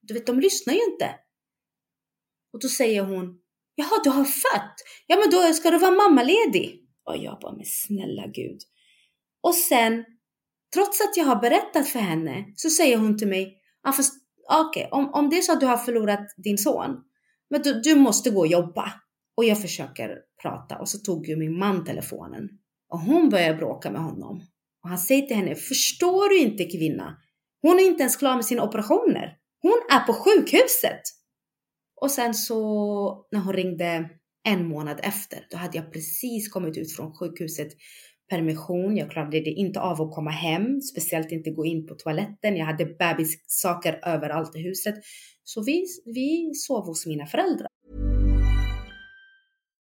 [0.00, 1.14] Du vet, de lyssnar ju inte.
[2.52, 3.40] Och då säger hon,
[3.74, 4.74] jaha, du har fött?
[5.06, 6.86] Ja, men då ska du vara mammaledig.
[7.04, 8.60] Och jag bara, men snälla gud.
[9.40, 10.04] Och sen,
[10.74, 14.14] trots att jag har berättat för henne, så säger hon till mig, ah, fast
[14.48, 17.04] okej, okay, om, om det är så att du har förlorat din son,
[17.50, 18.92] men du, du måste gå och jobba.
[19.36, 22.48] Och jag försöker prata och så tog ju min man telefonen.
[22.88, 24.42] Och hon börjar bråka med honom.
[24.82, 27.16] Och han säger till henne, förstår du inte kvinna?
[27.62, 29.36] Hon är inte ens klar med sina operationer.
[29.62, 31.00] Hon är på sjukhuset.
[32.00, 34.10] Och sen så när hon ringde
[34.48, 37.68] en månad efter, då hade jag precis kommit ut från sjukhuset.
[38.30, 42.56] Permission, jag klarade det inte av att komma hem, speciellt inte gå in på toaletten.
[42.56, 44.94] Jag hade bebissaker överallt i huset.
[45.44, 47.68] Så vi, vi sov hos mina föräldrar.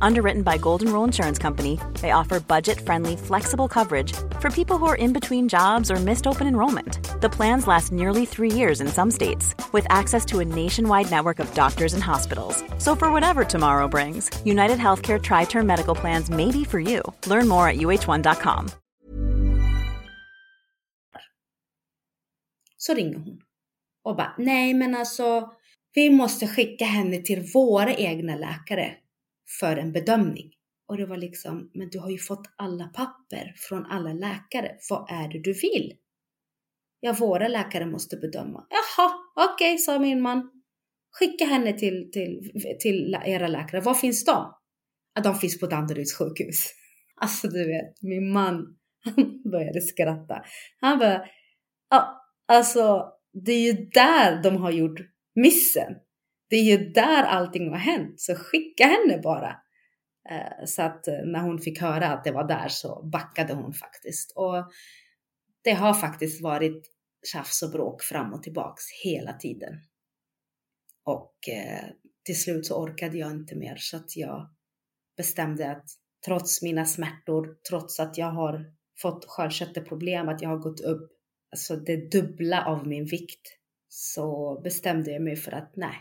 [0.00, 4.86] Underwritten by Golden Rule Insurance Company, they offer budget friendly, flexible coverage for people who
[4.86, 7.20] are in between jobs or missed open enrollment.
[7.20, 11.38] The plans last nearly three years in some states, with access to a nationwide network
[11.40, 12.62] of doctors and hospitals.
[12.78, 17.02] So, for whatever tomorrow brings, United Healthcare Tri Term Medical Plans may be for you.
[17.26, 18.70] Learn more at uh1.com.
[22.76, 23.40] Så ringer hon
[24.04, 25.50] och bara, nej men alltså,
[25.94, 28.94] vi måste skicka henne till våra egna läkare
[29.60, 30.50] för en bedömning.
[30.88, 34.76] Och det var liksom, men du har ju fått alla papper från alla läkare.
[34.90, 35.92] Vad är det du vill?
[37.00, 38.66] Ja, våra läkare måste bedöma.
[38.70, 40.50] Jaha, okej, okay, sa min man.
[41.10, 43.80] Skicka henne till, till, till era läkare.
[43.80, 44.54] Var finns de?
[45.14, 46.70] Ja, de finns på Danderyds sjukhus.
[47.16, 48.76] Alltså du vet, min man
[49.52, 50.44] började skratta.
[50.80, 51.24] Han bara,
[51.90, 55.00] ja, alltså det är ju där de har gjort
[55.34, 55.94] missen.
[56.48, 59.56] Det är ju där allting har hänt, så skicka henne bara.
[60.30, 63.72] Eh, så att eh, när hon fick höra att det var där så backade hon
[63.72, 64.32] faktiskt.
[64.36, 64.72] Och
[65.64, 66.90] det har faktiskt varit
[67.32, 69.74] tjafs och bråk fram och tillbaks hela tiden.
[71.04, 71.84] Och eh,
[72.24, 74.50] till slut så orkade jag inte mer så att jag
[75.16, 75.84] bestämde att
[76.24, 81.12] trots mina smärtor, trots att jag har fått sköldkörtelproblem, att jag har gått upp
[81.52, 85.96] alltså det dubbla av min vikt, så bestämde jag mig för att nej,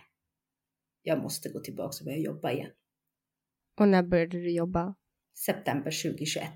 [1.04, 2.72] jag måste gå tillbaka och börja jobba igen.
[3.80, 4.96] Och när började du jobba?
[5.46, 6.50] September 2021.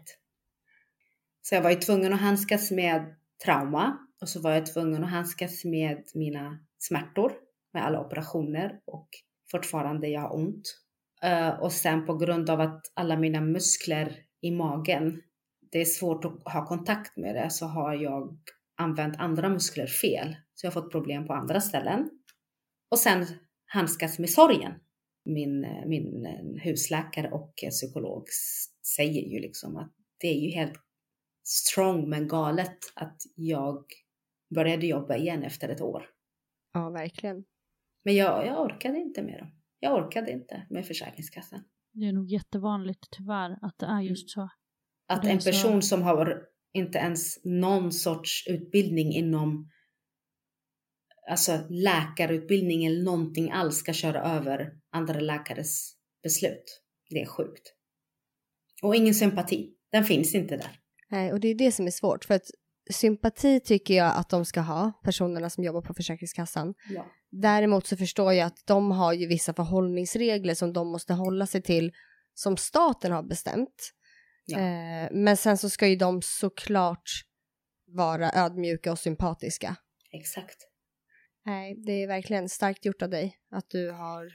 [1.42, 5.10] Så jag var ju tvungen att handskas med trauma och så var jag tvungen att
[5.10, 7.34] handskas med mina smärtor
[7.74, 9.10] med alla operationer och
[9.52, 10.64] fortfarande jag har ont.
[11.26, 15.22] Uh, och sen på grund av att alla mina muskler i magen,
[15.72, 18.40] det är svårt att ha kontakt med det, så har jag
[18.78, 20.36] använt andra muskler fel.
[20.54, 22.10] Så jag har fått problem på andra ställen.
[22.92, 23.26] Och sen
[23.68, 24.74] handskas med sorgen.
[25.26, 26.26] Min, min
[26.64, 28.26] husläkare och psykolog
[28.96, 30.80] säger ju liksom att det är ju helt
[31.44, 33.86] strong men galet att jag
[34.56, 36.10] började jobba igen efter ett år.
[36.74, 37.46] Ja, verkligen.
[38.04, 39.52] Men jag, jag orkade inte med dem.
[39.80, 41.64] Jag orkade inte med Försäkringskassan.
[41.94, 44.50] Det är nog jättevanligt tyvärr att det är just så.
[45.08, 45.88] Att en person så...
[45.88, 49.70] som har inte ens någon sorts utbildning inom
[51.30, 56.82] alltså läkarutbildning eller någonting alls ska köra över andra läkares beslut.
[57.10, 57.74] Det är sjukt.
[58.82, 59.74] Och ingen sympati.
[59.92, 60.80] Den finns inte där.
[61.10, 62.26] Nej, och det är det som är svårt.
[62.26, 62.52] För att
[62.92, 66.74] sympati tycker jag att de ska ha, personerna som jobbar på Försäkringskassan.
[66.90, 67.06] Ja.
[67.32, 71.62] Däremot så förstår jag att de har ju vissa förhållningsregler som de måste hålla sig
[71.62, 71.92] till
[72.34, 73.94] som staten har bestämt.
[74.46, 74.60] Ja.
[74.60, 77.10] Eh, men sen så ska ju de såklart
[77.88, 79.76] vara ödmjuka och sympatiska.
[80.12, 80.67] Exakt.
[81.48, 84.34] Nej, det är verkligen starkt gjort av dig att du har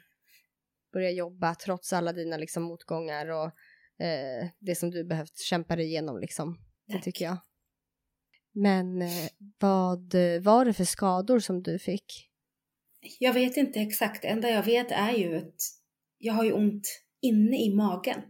[0.92, 3.46] börjat jobba trots alla dina liksom motgångar och
[4.04, 6.58] eh, det som du behövt kämpa dig igenom liksom.
[6.86, 7.04] Det Tack.
[7.04, 7.36] tycker jag.
[8.52, 12.30] Men eh, vad var det för skador som du fick?
[13.18, 14.22] Jag vet inte exakt.
[14.22, 15.60] Det enda jag vet är ju att
[16.18, 18.22] jag har ju ont inne i magen.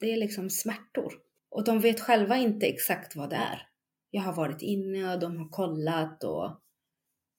[0.00, 1.14] Det är liksom smärtor.
[1.50, 3.62] Och de vet själva inte exakt vad det är.
[4.10, 6.60] Jag har varit inne och de har kollat och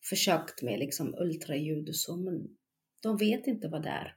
[0.09, 2.47] försökt med liksom ultraljud och så, men
[3.03, 4.15] de vet inte vad det är.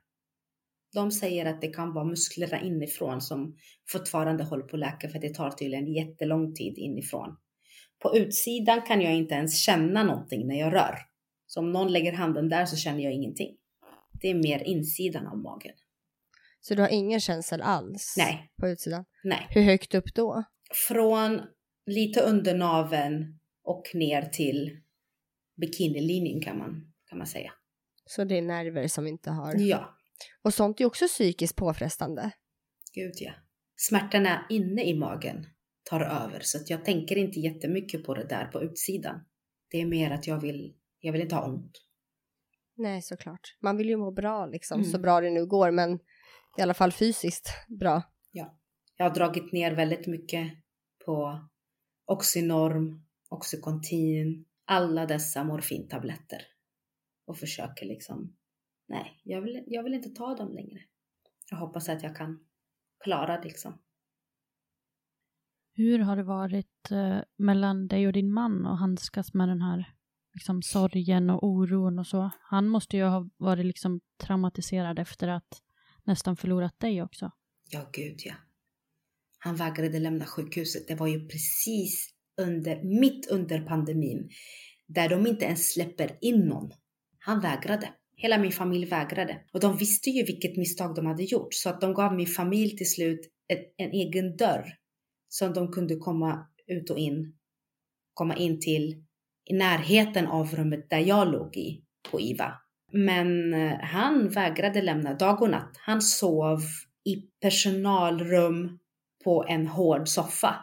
[0.95, 3.57] De säger att det kan vara musklerna inifrån som
[3.89, 7.37] fortfarande håller på att läka för det tar tydligen jättelång tid inifrån.
[8.03, 10.99] På utsidan kan jag inte ens känna någonting när jag rör.
[11.47, 13.57] Så om någon lägger handen där så känner jag ingenting.
[14.21, 15.75] Det är mer insidan av magen.
[16.61, 18.15] Så du har ingen känsel alls?
[18.17, 18.51] Nej.
[18.61, 19.05] På utsidan?
[19.25, 19.47] Nej.
[19.51, 20.45] Hur högt upp då?
[20.89, 21.41] Från
[21.87, 24.81] lite under naveln och ner till
[25.61, 27.53] bikinilinjen kan man, kan man säga.
[28.05, 29.55] Så det är nerver som inte har...
[29.55, 29.97] Ja.
[30.43, 32.31] Och sånt är också psykiskt påfrestande.
[32.95, 33.33] Gud ja.
[33.77, 35.47] Smärtorna inne i magen
[35.91, 39.21] tar över så att jag tänker inte jättemycket på det där på utsidan.
[39.71, 41.73] Det är mer att jag vill, jag vill inte ha ont.
[42.77, 43.57] Nej, såklart.
[43.61, 44.93] Man vill ju må bra liksom, mm.
[44.93, 45.99] så bra det nu går, men
[46.59, 47.49] i alla fall fysiskt
[47.81, 48.03] bra.
[48.31, 48.59] Ja.
[48.97, 50.53] Jag har dragit ner väldigt mycket
[51.05, 51.49] på
[52.07, 56.43] Oxynorm, Oxycontin, alla dessa morfintabletter.
[57.27, 58.37] Och försöker liksom,
[58.89, 60.81] nej, jag vill, jag vill inte ta dem längre.
[61.51, 62.45] Jag hoppas att jag kan
[63.05, 63.79] klara det liksom.
[65.73, 69.95] Hur har det varit eh, mellan dig och din man att handskas med den här
[70.35, 72.31] liksom, sorgen och oron och så?
[72.41, 75.63] Han måste ju ha varit liksom traumatiserad efter att
[76.05, 77.31] nästan förlorat dig också.
[77.71, 78.35] Ja, gud ja.
[79.39, 80.89] Han vägrade lämna sjukhuset.
[80.89, 84.31] Det var ju precis under, mitt under pandemin,
[84.87, 86.71] där de inte ens släpper in någon.
[87.19, 87.89] Han vägrade.
[88.17, 89.41] Hela min familj vägrade.
[89.53, 92.77] Och de visste ju vilket misstag de hade gjort, så att de gav min familj
[92.77, 94.75] till slut en, en egen dörr
[95.29, 97.35] som de kunde komma ut och in,
[98.15, 99.05] komma in till
[99.51, 102.53] i närheten av rummet där jag låg i på IVA.
[102.93, 105.77] Men eh, han vägrade lämna dag och natt.
[105.77, 106.61] Han sov
[107.05, 108.79] i personalrum
[109.25, 110.55] på en hård soffa.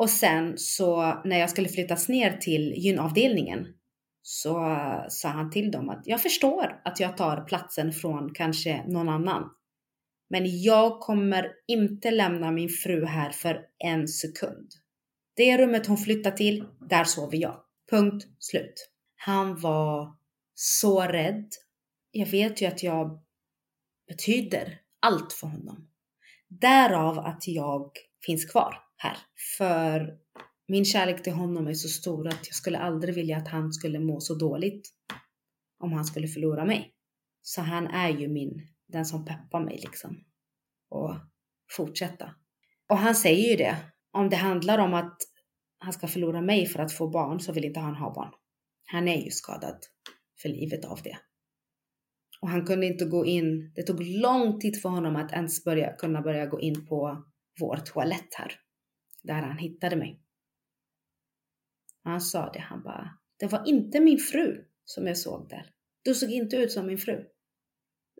[0.00, 3.66] Och sen så när jag skulle flyttas ner till gynavdelningen
[4.22, 4.54] så
[5.08, 9.50] sa han till dem att jag förstår att jag tar platsen från kanske någon annan.
[10.30, 14.70] Men jag kommer inte lämna min fru här för en sekund.
[15.36, 17.60] Det rummet hon flyttar till, där sover jag.
[17.90, 18.90] Punkt slut.
[19.16, 20.14] Han var
[20.54, 21.48] så rädd.
[22.10, 23.20] Jag vet ju att jag
[24.08, 25.88] betyder allt för honom.
[26.48, 27.90] Därav att jag
[28.26, 29.16] finns kvar här.
[29.58, 30.18] För
[30.68, 34.00] min kärlek till honom är så stor att jag skulle aldrig vilja att han skulle
[34.00, 34.88] må så dåligt
[35.78, 36.94] om han skulle förlora mig.
[37.42, 40.24] Så han är ju min, den som peppar mig liksom.
[40.90, 41.14] Och
[41.76, 42.34] fortsätta.
[42.88, 43.76] Och han säger ju det.
[44.12, 45.16] Om det handlar om att
[45.78, 48.32] han ska förlora mig för att få barn så vill inte han ha barn.
[48.84, 49.78] Han är ju skadad
[50.42, 51.18] för livet av det.
[52.40, 53.72] Och han kunde inte gå in.
[53.74, 57.24] Det tog lång tid för honom att ens börja, kunna börja gå in på
[57.60, 58.52] vår toalett här.
[59.22, 60.20] Där han hittade mig.
[62.04, 65.70] Han sa det, han bara, det var inte min fru som jag såg där.
[66.02, 67.24] Du såg inte ut som min fru.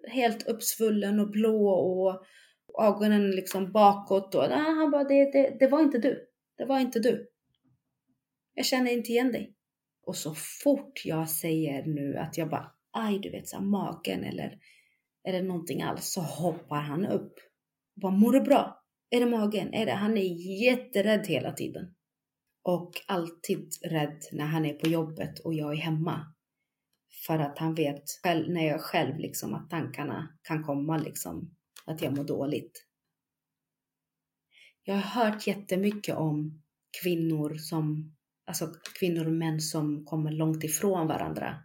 [0.08, 2.24] Helt uppsvullen och blå och
[2.82, 4.34] ögonen liksom bakåt.
[4.34, 6.26] Och, ah, han bara, det, det, det var inte du.
[6.56, 7.30] Det var inte du.
[8.54, 9.54] Jag känner inte igen dig.
[10.06, 14.58] Och så fort jag säger nu att jag bara, aj du vet, så magen eller,
[15.24, 17.34] eller någonting alls, så hoppar han upp.
[17.94, 18.79] Bara, mår du bra?
[19.10, 19.74] Är det magen?
[19.74, 19.92] Är det?
[19.92, 21.94] Han är jätterädd hela tiden.
[22.62, 26.34] Och alltid rädd när han är på jobbet och jag är hemma.
[27.26, 31.54] För att han vet själv, när jag är själv liksom att tankarna kan komma liksom
[31.86, 32.86] att jag mår dåligt.
[34.82, 36.62] Jag har hört jättemycket om
[37.02, 41.62] kvinnor som, alltså kvinnor och män som kommer långt ifrån varandra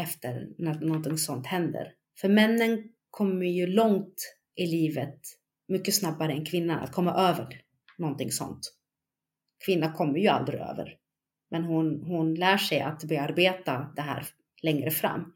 [0.00, 1.94] efter när någonting sånt händer.
[2.20, 4.14] För männen kommer ju långt
[4.54, 5.20] i livet
[5.70, 7.62] mycket snabbare än kvinnan att komma över
[7.98, 8.60] någonting sånt.
[9.64, 10.96] Kvinnan kommer ju aldrig över.
[11.50, 14.26] Men hon, hon lär sig att bearbeta det här
[14.62, 15.34] längre fram.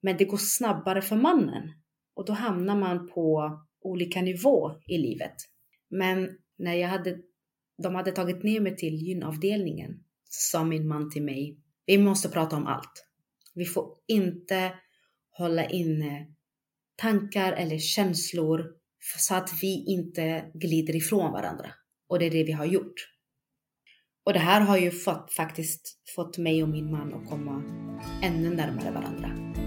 [0.00, 1.72] Men det går snabbare för mannen.
[2.14, 5.34] Och då hamnar man på olika nivå i livet.
[5.88, 7.18] Men när jag hade,
[7.82, 12.56] de hade tagit ner mig till gynavdelningen sa min man till mig, vi måste prata
[12.56, 13.06] om allt.
[13.54, 14.74] Vi får inte
[15.30, 16.26] hålla inne
[16.96, 18.72] tankar eller känslor
[19.18, 21.70] så att vi inte glider ifrån varandra.
[22.08, 22.94] Och det är det vi har gjort.
[24.26, 27.62] Och det här har ju fått, faktiskt fått mig och min man att komma
[28.22, 29.65] ännu närmare varandra.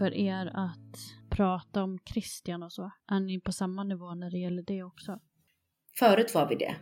[0.00, 0.98] För er att
[1.30, 2.90] prata om Christian och så?
[3.12, 5.20] Är ni på samma nivå när det gäller det också?
[5.98, 6.76] Förut var vi det.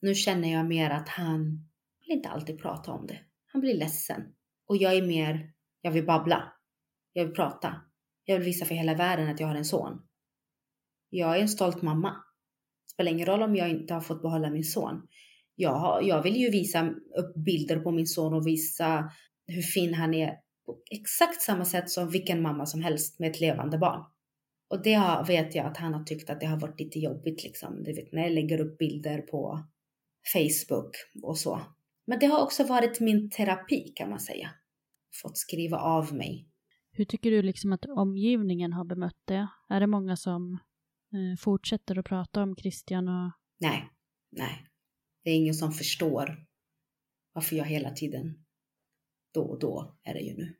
[0.00, 1.68] Nu känner jag mer att han
[2.00, 3.20] vill inte alltid prata om det.
[3.52, 4.22] Han blir ledsen.
[4.68, 6.52] Och jag är mer, jag vill babbla.
[7.12, 7.80] Jag vill prata.
[8.24, 10.02] Jag vill visa för hela världen att jag har en son.
[11.10, 12.10] Jag är en stolt mamma.
[12.10, 15.08] Det spelar ingen roll om jag inte har fått behålla min son.
[15.54, 19.10] Jag, har, jag vill ju visa upp bilder på min son och visa
[19.46, 23.40] hur fin han är på exakt samma sätt som vilken mamma som helst med ett
[23.40, 24.04] levande barn.
[24.70, 27.44] Och det har, vet jag att han har tyckt att det har varit lite jobbigt
[27.44, 27.82] liksom.
[27.82, 29.64] Du vet när jag lägger upp bilder på
[30.32, 30.90] Facebook
[31.22, 31.60] och så.
[32.06, 34.50] Men det har också varit min terapi kan man säga.
[35.22, 36.48] Fått skriva av mig.
[36.92, 39.48] Hur tycker du liksom att omgivningen har bemött det?
[39.68, 40.52] Är det många som
[41.12, 43.32] eh, fortsätter att prata om Christian och...
[43.60, 43.90] Nej,
[44.30, 44.66] nej.
[45.24, 46.46] Det är ingen som förstår
[47.32, 48.45] varför jag hela tiden,
[49.36, 50.54] då och då är det ju nu,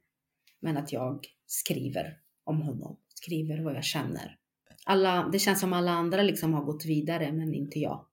[0.61, 4.39] men att jag skriver om honom, skriver vad jag känner.
[4.87, 8.07] Alla, det känns som alla andra liksom har gått vidare, men inte jag.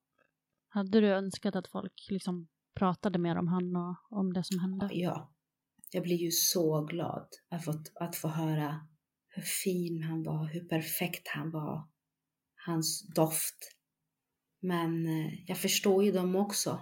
[0.68, 4.88] Hade du önskat att folk liksom pratade mer om han och om det som hände?
[4.92, 5.30] Ja.
[5.90, 8.88] Jag blir ju så glad att få, att få höra
[9.28, 11.88] hur fin han var, hur perfekt han var.
[12.66, 13.76] Hans doft.
[14.60, 16.80] Men eh, jag förstår ju dem också.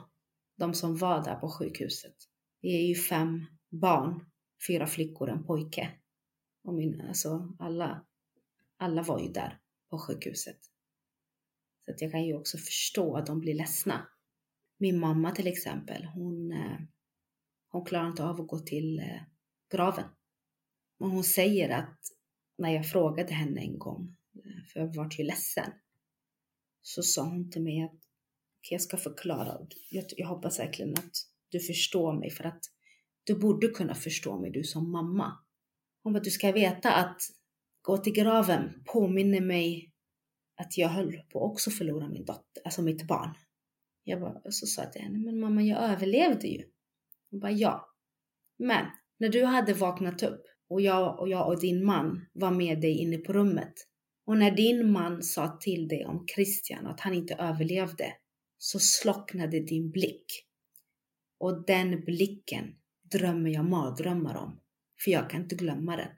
[0.58, 2.16] De som var där på sjukhuset.
[2.60, 4.24] Vi är ju fem barn,
[4.66, 5.90] fyra flickor och en pojke.
[6.64, 8.06] Och min, alltså alla,
[8.76, 9.58] alla var ju där
[9.90, 10.58] på sjukhuset.
[11.84, 14.08] Så att jag kan ju också förstå att de blir ledsna.
[14.78, 16.78] Min mamma till exempel, hon, eh,
[17.68, 19.22] hon klarar inte av att gå till eh,
[19.70, 20.04] graven.
[20.98, 21.98] Och hon säger att
[22.58, 25.72] när jag frågade henne en gång, eh, för jag vart ju ledsen,
[26.82, 28.00] så sa hon till mig att
[28.70, 29.66] jag ska förklara.
[29.90, 31.16] Jag, jag hoppas verkligen att
[31.48, 32.64] du förstår mig för att
[33.24, 35.38] du borde kunna förstå mig, du som mamma.
[36.02, 37.22] Hon bara, du ska veta att
[37.82, 39.92] gå till graven påminner mig
[40.56, 43.34] att jag höll på också förlora min dotter, alltså mitt barn.
[44.04, 46.64] Jag bara, så sa jag till henne, men mamma jag överlevde ju.
[47.30, 47.94] Hon bara, ja.
[48.58, 48.86] Men
[49.18, 52.98] när du hade vaknat upp och jag och, jag och din man var med dig
[52.98, 53.74] inne på rummet
[54.26, 58.14] och när din man sa till dig om Christian att han inte överlevde
[58.58, 60.26] så slocknade din blick.
[61.38, 62.74] Och den blicken
[63.12, 64.60] drömmer jag mardrömmar om,
[65.04, 66.08] för jag kan inte glömma den.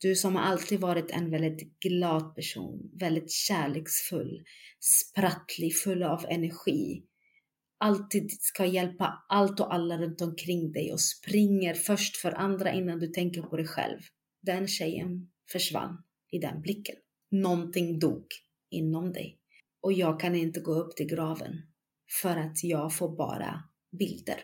[0.00, 4.44] Du som har alltid varit en väldigt glad person, väldigt kärleksfull,
[4.80, 7.04] sprattlig, full av energi.
[7.78, 12.98] Alltid ska hjälpa allt och alla runt omkring dig och springer först för andra innan
[12.98, 13.98] du tänker på dig själv.
[14.42, 16.02] Den tjejen försvann
[16.32, 16.96] i den blicken.
[17.30, 18.26] Någonting dog
[18.70, 19.38] inom dig.
[19.80, 21.62] Och jag kan inte gå upp till graven
[22.20, 23.62] för att jag får bara
[23.98, 24.36] bilder.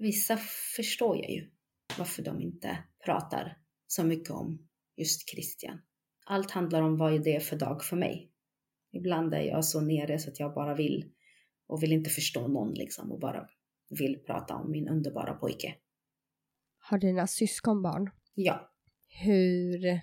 [0.00, 0.36] Vissa
[0.76, 1.50] förstår jag ju
[1.98, 5.80] varför de inte pratar så mycket om just Christian.
[6.26, 8.32] Allt handlar om vad är det för dag för mig.
[8.92, 11.12] Ibland är jag så nere så att jag bara vill
[11.66, 13.48] och vill inte förstå någon liksom och bara
[13.98, 15.74] vill prata om min underbara pojke.
[16.78, 18.10] Har dina syskon barn?
[18.34, 18.70] Ja.
[19.08, 20.00] Hur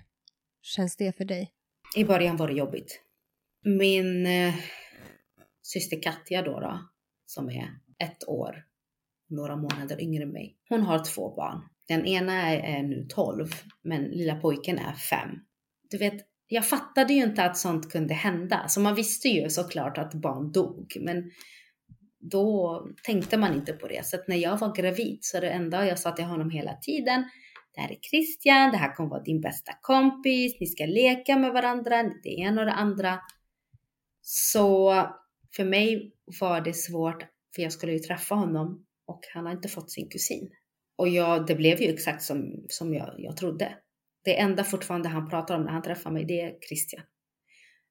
[0.62, 1.52] känns det för dig?
[1.96, 3.02] I början var det jobbigt.
[3.64, 4.54] Min eh,
[5.62, 6.88] syster Katja då, då,
[7.24, 8.67] som är ett år,
[9.28, 10.56] några månader yngre än mig.
[10.68, 11.60] Hon har två barn.
[11.88, 13.48] Den ena är, nu 12,
[13.82, 15.28] men lilla pojken är 5.
[15.90, 16.14] Du vet,
[16.46, 18.68] jag fattade ju inte att sånt kunde hända.
[18.68, 21.30] Så man visste ju såklart att barn dog, men
[22.20, 24.06] då tänkte man inte på det.
[24.06, 27.24] Så att när jag var gravid så det enda jag sa till honom hela tiden,
[27.74, 31.52] det här är Christian, det här kommer vara din bästa kompis, ni ska leka med
[31.52, 33.18] varandra, det ena och det andra.
[34.22, 34.94] Så
[35.56, 37.22] för mig var det svårt,
[37.54, 40.50] för jag skulle ju träffa honom och han har inte fått sin kusin.
[40.96, 43.76] Och jag, det blev ju exakt som, som jag, jag trodde.
[44.24, 47.02] Det enda fortfarande han pratar om när han träffar mig, det är Christian.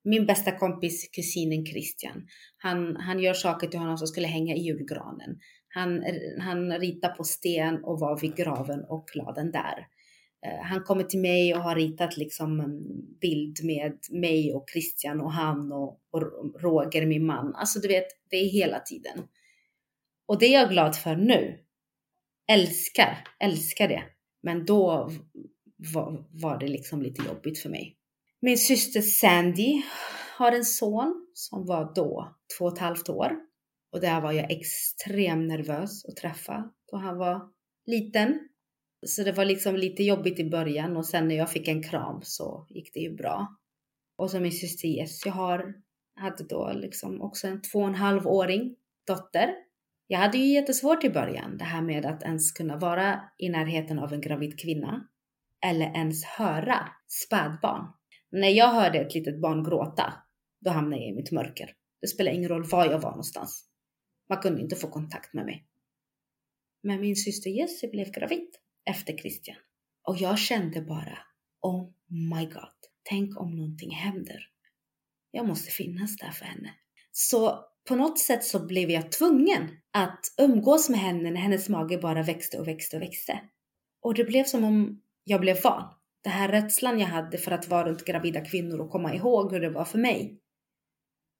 [0.03, 2.27] Min bästa kompis, kusinen Christian.
[2.57, 5.39] Han, han gör saker till honom som skulle hänga i julgranen.
[5.67, 6.03] Han,
[6.39, 9.87] han ritar på sten och var vid graven och la den där.
[10.45, 12.81] Eh, han kommer till mig och har ritat liksom en
[13.21, 16.21] bild med mig och Christian och han och, och
[16.61, 17.55] Roger, min man.
[17.55, 19.17] Alltså du vet, det är hela tiden.
[20.27, 21.59] Och det är jag glad för nu.
[22.51, 24.03] Älskar, älskar det.
[24.41, 25.11] Men då
[25.93, 27.97] var, var det liksom lite jobbigt för mig.
[28.39, 29.81] Min syster Sandy
[30.37, 33.31] har en son som var då två och ett halvt år.
[33.91, 37.49] Och där var jag extremt nervös att träffa då han var
[37.85, 38.39] liten.
[39.05, 42.19] Så det var liksom lite jobbigt i början och sen när jag fick en kram
[42.23, 43.57] så gick det ju bra.
[44.15, 45.73] Och så min syster Jess, jag har,
[46.15, 48.75] hade då liksom också en två och en halv åring
[49.07, 49.66] dotter.
[50.07, 53.99] Jag hade ju jättesvårt i början, det här med att ens kunna vara i närheten
[53.99, 55.07] av en gravid kvinna
[55.65, 57.93] eller ens höra spädbarn.
[58.31, 60.13] När jag hörde ett litet barn gråta,
[60.59, 61.69] då hamnade jag i mitt mörker.
[62.01, 63.65] Det spelar ingen roll var jag var någonstans.
[64.29, 65.67] Man kunde inte få kontakt med mig.
[66.83, 68.49] Men min syster Jessie blev gravid
[68.89, 69.57] efter Christian.
[70.03, 71.17] Och jag kände bara,
[71.61, 74.39] oh my god, tänk om någonting händer.
[75.31, 76.73] Jag måste finnas där för henne.
[77.11, 81.97] Så på något sätt så blev jag tvungen att umgås med henne när hennes mage
[81.97, 83.41] bara växte och växte och växte.
[84.01, 85.93] Och det blev som om jag blev van.
[86.23, 89.59] Den här rädslan jag hade för att vara runt gravida kvinnor och komma ihåg hur
[89.59, 90.39] det var för mig.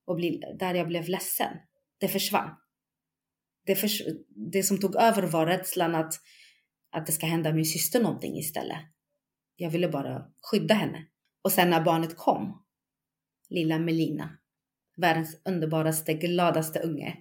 [0.05, 1.53] Och bli, där jag blev ledsen.
[1.99, 2.49] Det försvann.
[3.65, 4.01] Det, förs
[4.51, 6.13] det som tog över var rädslan att
[6.91, 8.77] att det ska hända min syster någonting istället.
[9.55, 11.05] Jag ville bara skydda henne.
[11.41, 12.65] Och sen när barnet kom,
[13.49, 14.37] lilla Melina,
[14.97, 17.17] världens underbaraste, gladaste unge.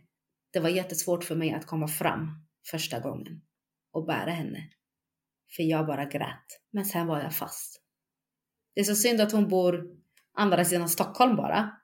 [0.53, 3.43] Det var jättesvårt för mig att komma fram första gången
[3.93, 4.71] och bära henne.
[5.57, 6.61] För jag bara grät.
[6.71, 7.83] Men sen var jag fast.
[8.75, 9.97] Det är så synd att hon bor
[10.33, 11.77] andra sidan Stockholm bara.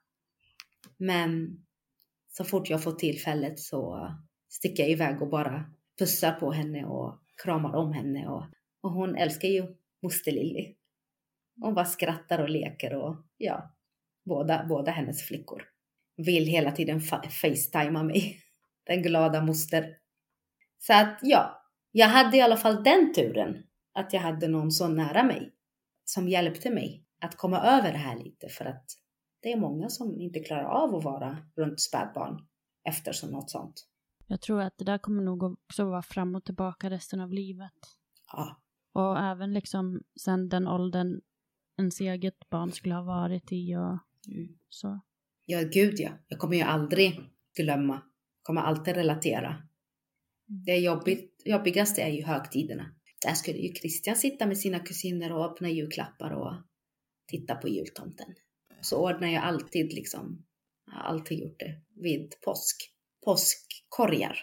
[0.97, 1.62] Men
[2.28, 4.11] så fort jag får tillfället så
[4.49, 8.28] sticker jag iväg och bara pussar på henne och kramar om henne.
[8.28, 8.45] Och,
[8.80, 10.74] och hon älskar ju moster Lilly.
[11.61, 13.74] Hon bara skrattar och leker och ja,
[14.24, 15.72] båda, båda hennes flickor
[16.17, 18.39] vill hela tiden fa facetima mig.
[18.87, 19.97] Den glada moster.
[20.79, 23.63] Så att ja, jag hade i alla fall den turen
[23.95, 25.53] att jag hade någon så nära mig
[26.05, 28.85] som hjälpte mig att komma över det här lite för att
[29.41, 32.47] det är många som inte klarar av att vara runt spädbarn
[32.89, 33.87] efter så något sånt.
[34.27, 37.73] Jag tror att det där kommer nog också vara fram och tillbaka resten av livet.
[38.33, 38.63] Ja.
[38.93, 41.21] Och även liksom sen den åldern
[41.79, 43.99] ens eget barn skulle ha varit i och
[44.29, 44.59] mm.
[44.69, 45.01] så.
[45.45, 46.11] Ja, gud ja.
[46.28, 47.20] Jag kommer ju aldrig
[47.57, 48.03] glömma.
[48.43, 49.49] kommer alltid relatera.
[49.49, 50.64] Mm.
[50.64, 52.95] Det jobbigt, jobbigaste är ju högtiderna.
[53.26, 56.55] Där skulle ju Christian sitta med sina kusiner och öppna julklappar och
[57.26, 58.34] titta på jultomten.
[58.80, 60.47] Så ordnar jag alltid liksom,
[60.86, 62.76] jag har alltid gjort det, vid påsk.
[63.24, 64.38] Påskkorgar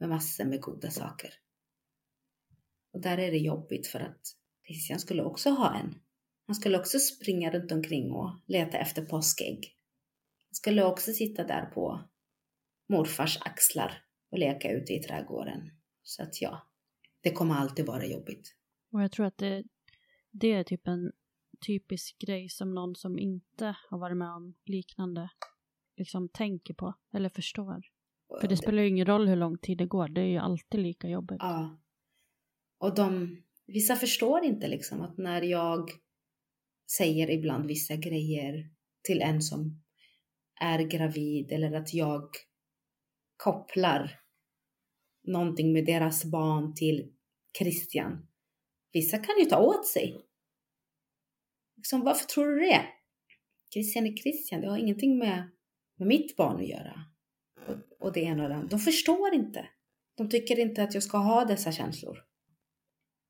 [0.00, 1.30] med massor med goda saker.
[2.92, 4.20] Och där är det jobbigt för att
[4.66, 5.94] Christian skulle också ha en.
[6.46, 9.73] Han skulle också springa runt omkring och leta efter påskägg.
[10.54, 12.00] Skulle också sitta där på
[12.88, 15.70] morfars axlar och leka ute i trädgården.
[16.02, 16.68] Så att ja,
[17.20, 18.54] det kommer alltid vara jobbigt.
[18.92, 19.64] Och jag tror att det,
[20.30, 21.12] det är typ en
[21.66, 25.30] typisk grej som någon som inte har varit med om liknande
[25.96, 27.82] liksom tänker på eller förstår.
[28.40, 30.80] För det spelar ju ingen roll hur lång tid det går, det är ju alltid
[30.80, 31.38] lika jobbigt.
[31.40, 31.80] Ja.
[32.78, 35.90] Och de, vissa förstår inte liksom att när jag
[36.96, 38.70] säger ibland vissa grejer
[39.02, 39.83] till en som
[40.60, 42.28] är gravid eller att jag
[43.36, 44.20] kopplar
[45.22, 47.12] någonting med deras barn till
[47.58, 48.26] Christian.
[48.92, 50.24] Vissa kan ju ta åt sig.
[51.76, 52.86] Liksom, varför tror du det?
[53.72, 55.50] Christian är Christian, det har ingenting med,
[55.96, 57.04] med mitt barn att göra.
[57.66, 58.68] Och, och det ena och det andra.
[58.68, 59.68] De förstår inte.
[60.16, 62.18] De tycker inte att jag ska ha dessa känslor.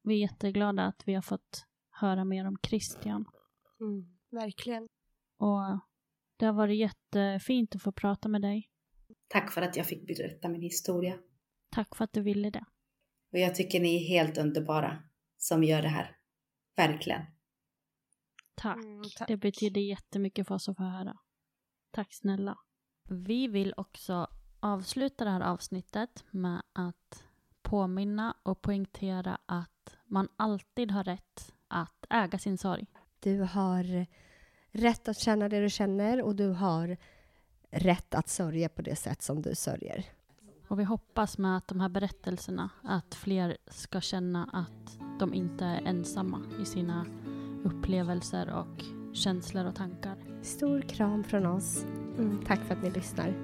[0.02, 3.24] Vi är jätteglada att vi har fått höra mer om Christian.
[3.80, 4.88] Mm, verkligen.
[5.38, 5.80] Och
[6.36, 8.70] det har varit jättefint att få prata med dig.
[9.28, 11.18] Tack för att jag fick berätta min historia.
[11.70, 12.64] Tack för att du ville det.
[13.32, 15.02] Och jag tycker ni är helt underbara
[15.36, 16.16] som gör det här.
[16.76, 17.22] Verkligen.
[18.54, 18.76] Tack.
[18.76, 19.28] Mm, tack.
[19.28, 21.18] Det betyder jättemycket för oss att få höra.
[21.90, 22.58] Tack snälla.
[23.08, 24.26] Vi vill också
[24.60, 27.24] avsluta det här avsnittet med att
[27.62, 32.86] påminna och poängtera att man alltid har rätt att äga sin sorg.
[33.20, 34.06] Du har
[34.74, 36.96] rätt att känna det du känner och du har
[37.70, 40.04] rätt att sörja på det sätt som du sörjer.
[40.68, 45.64] Och vi hoppas med att de här berättelserna att fler ska känna att de inte
[45.64, 47.06] är ensamma i sina
[47.64, 48.84] upplevelser och
[49.16, 50.16] känslor och tankar.
[50.42, 51.84] Stor kram från oss.
[52.18, 53.43] Mm, tack för att ni lyssnar.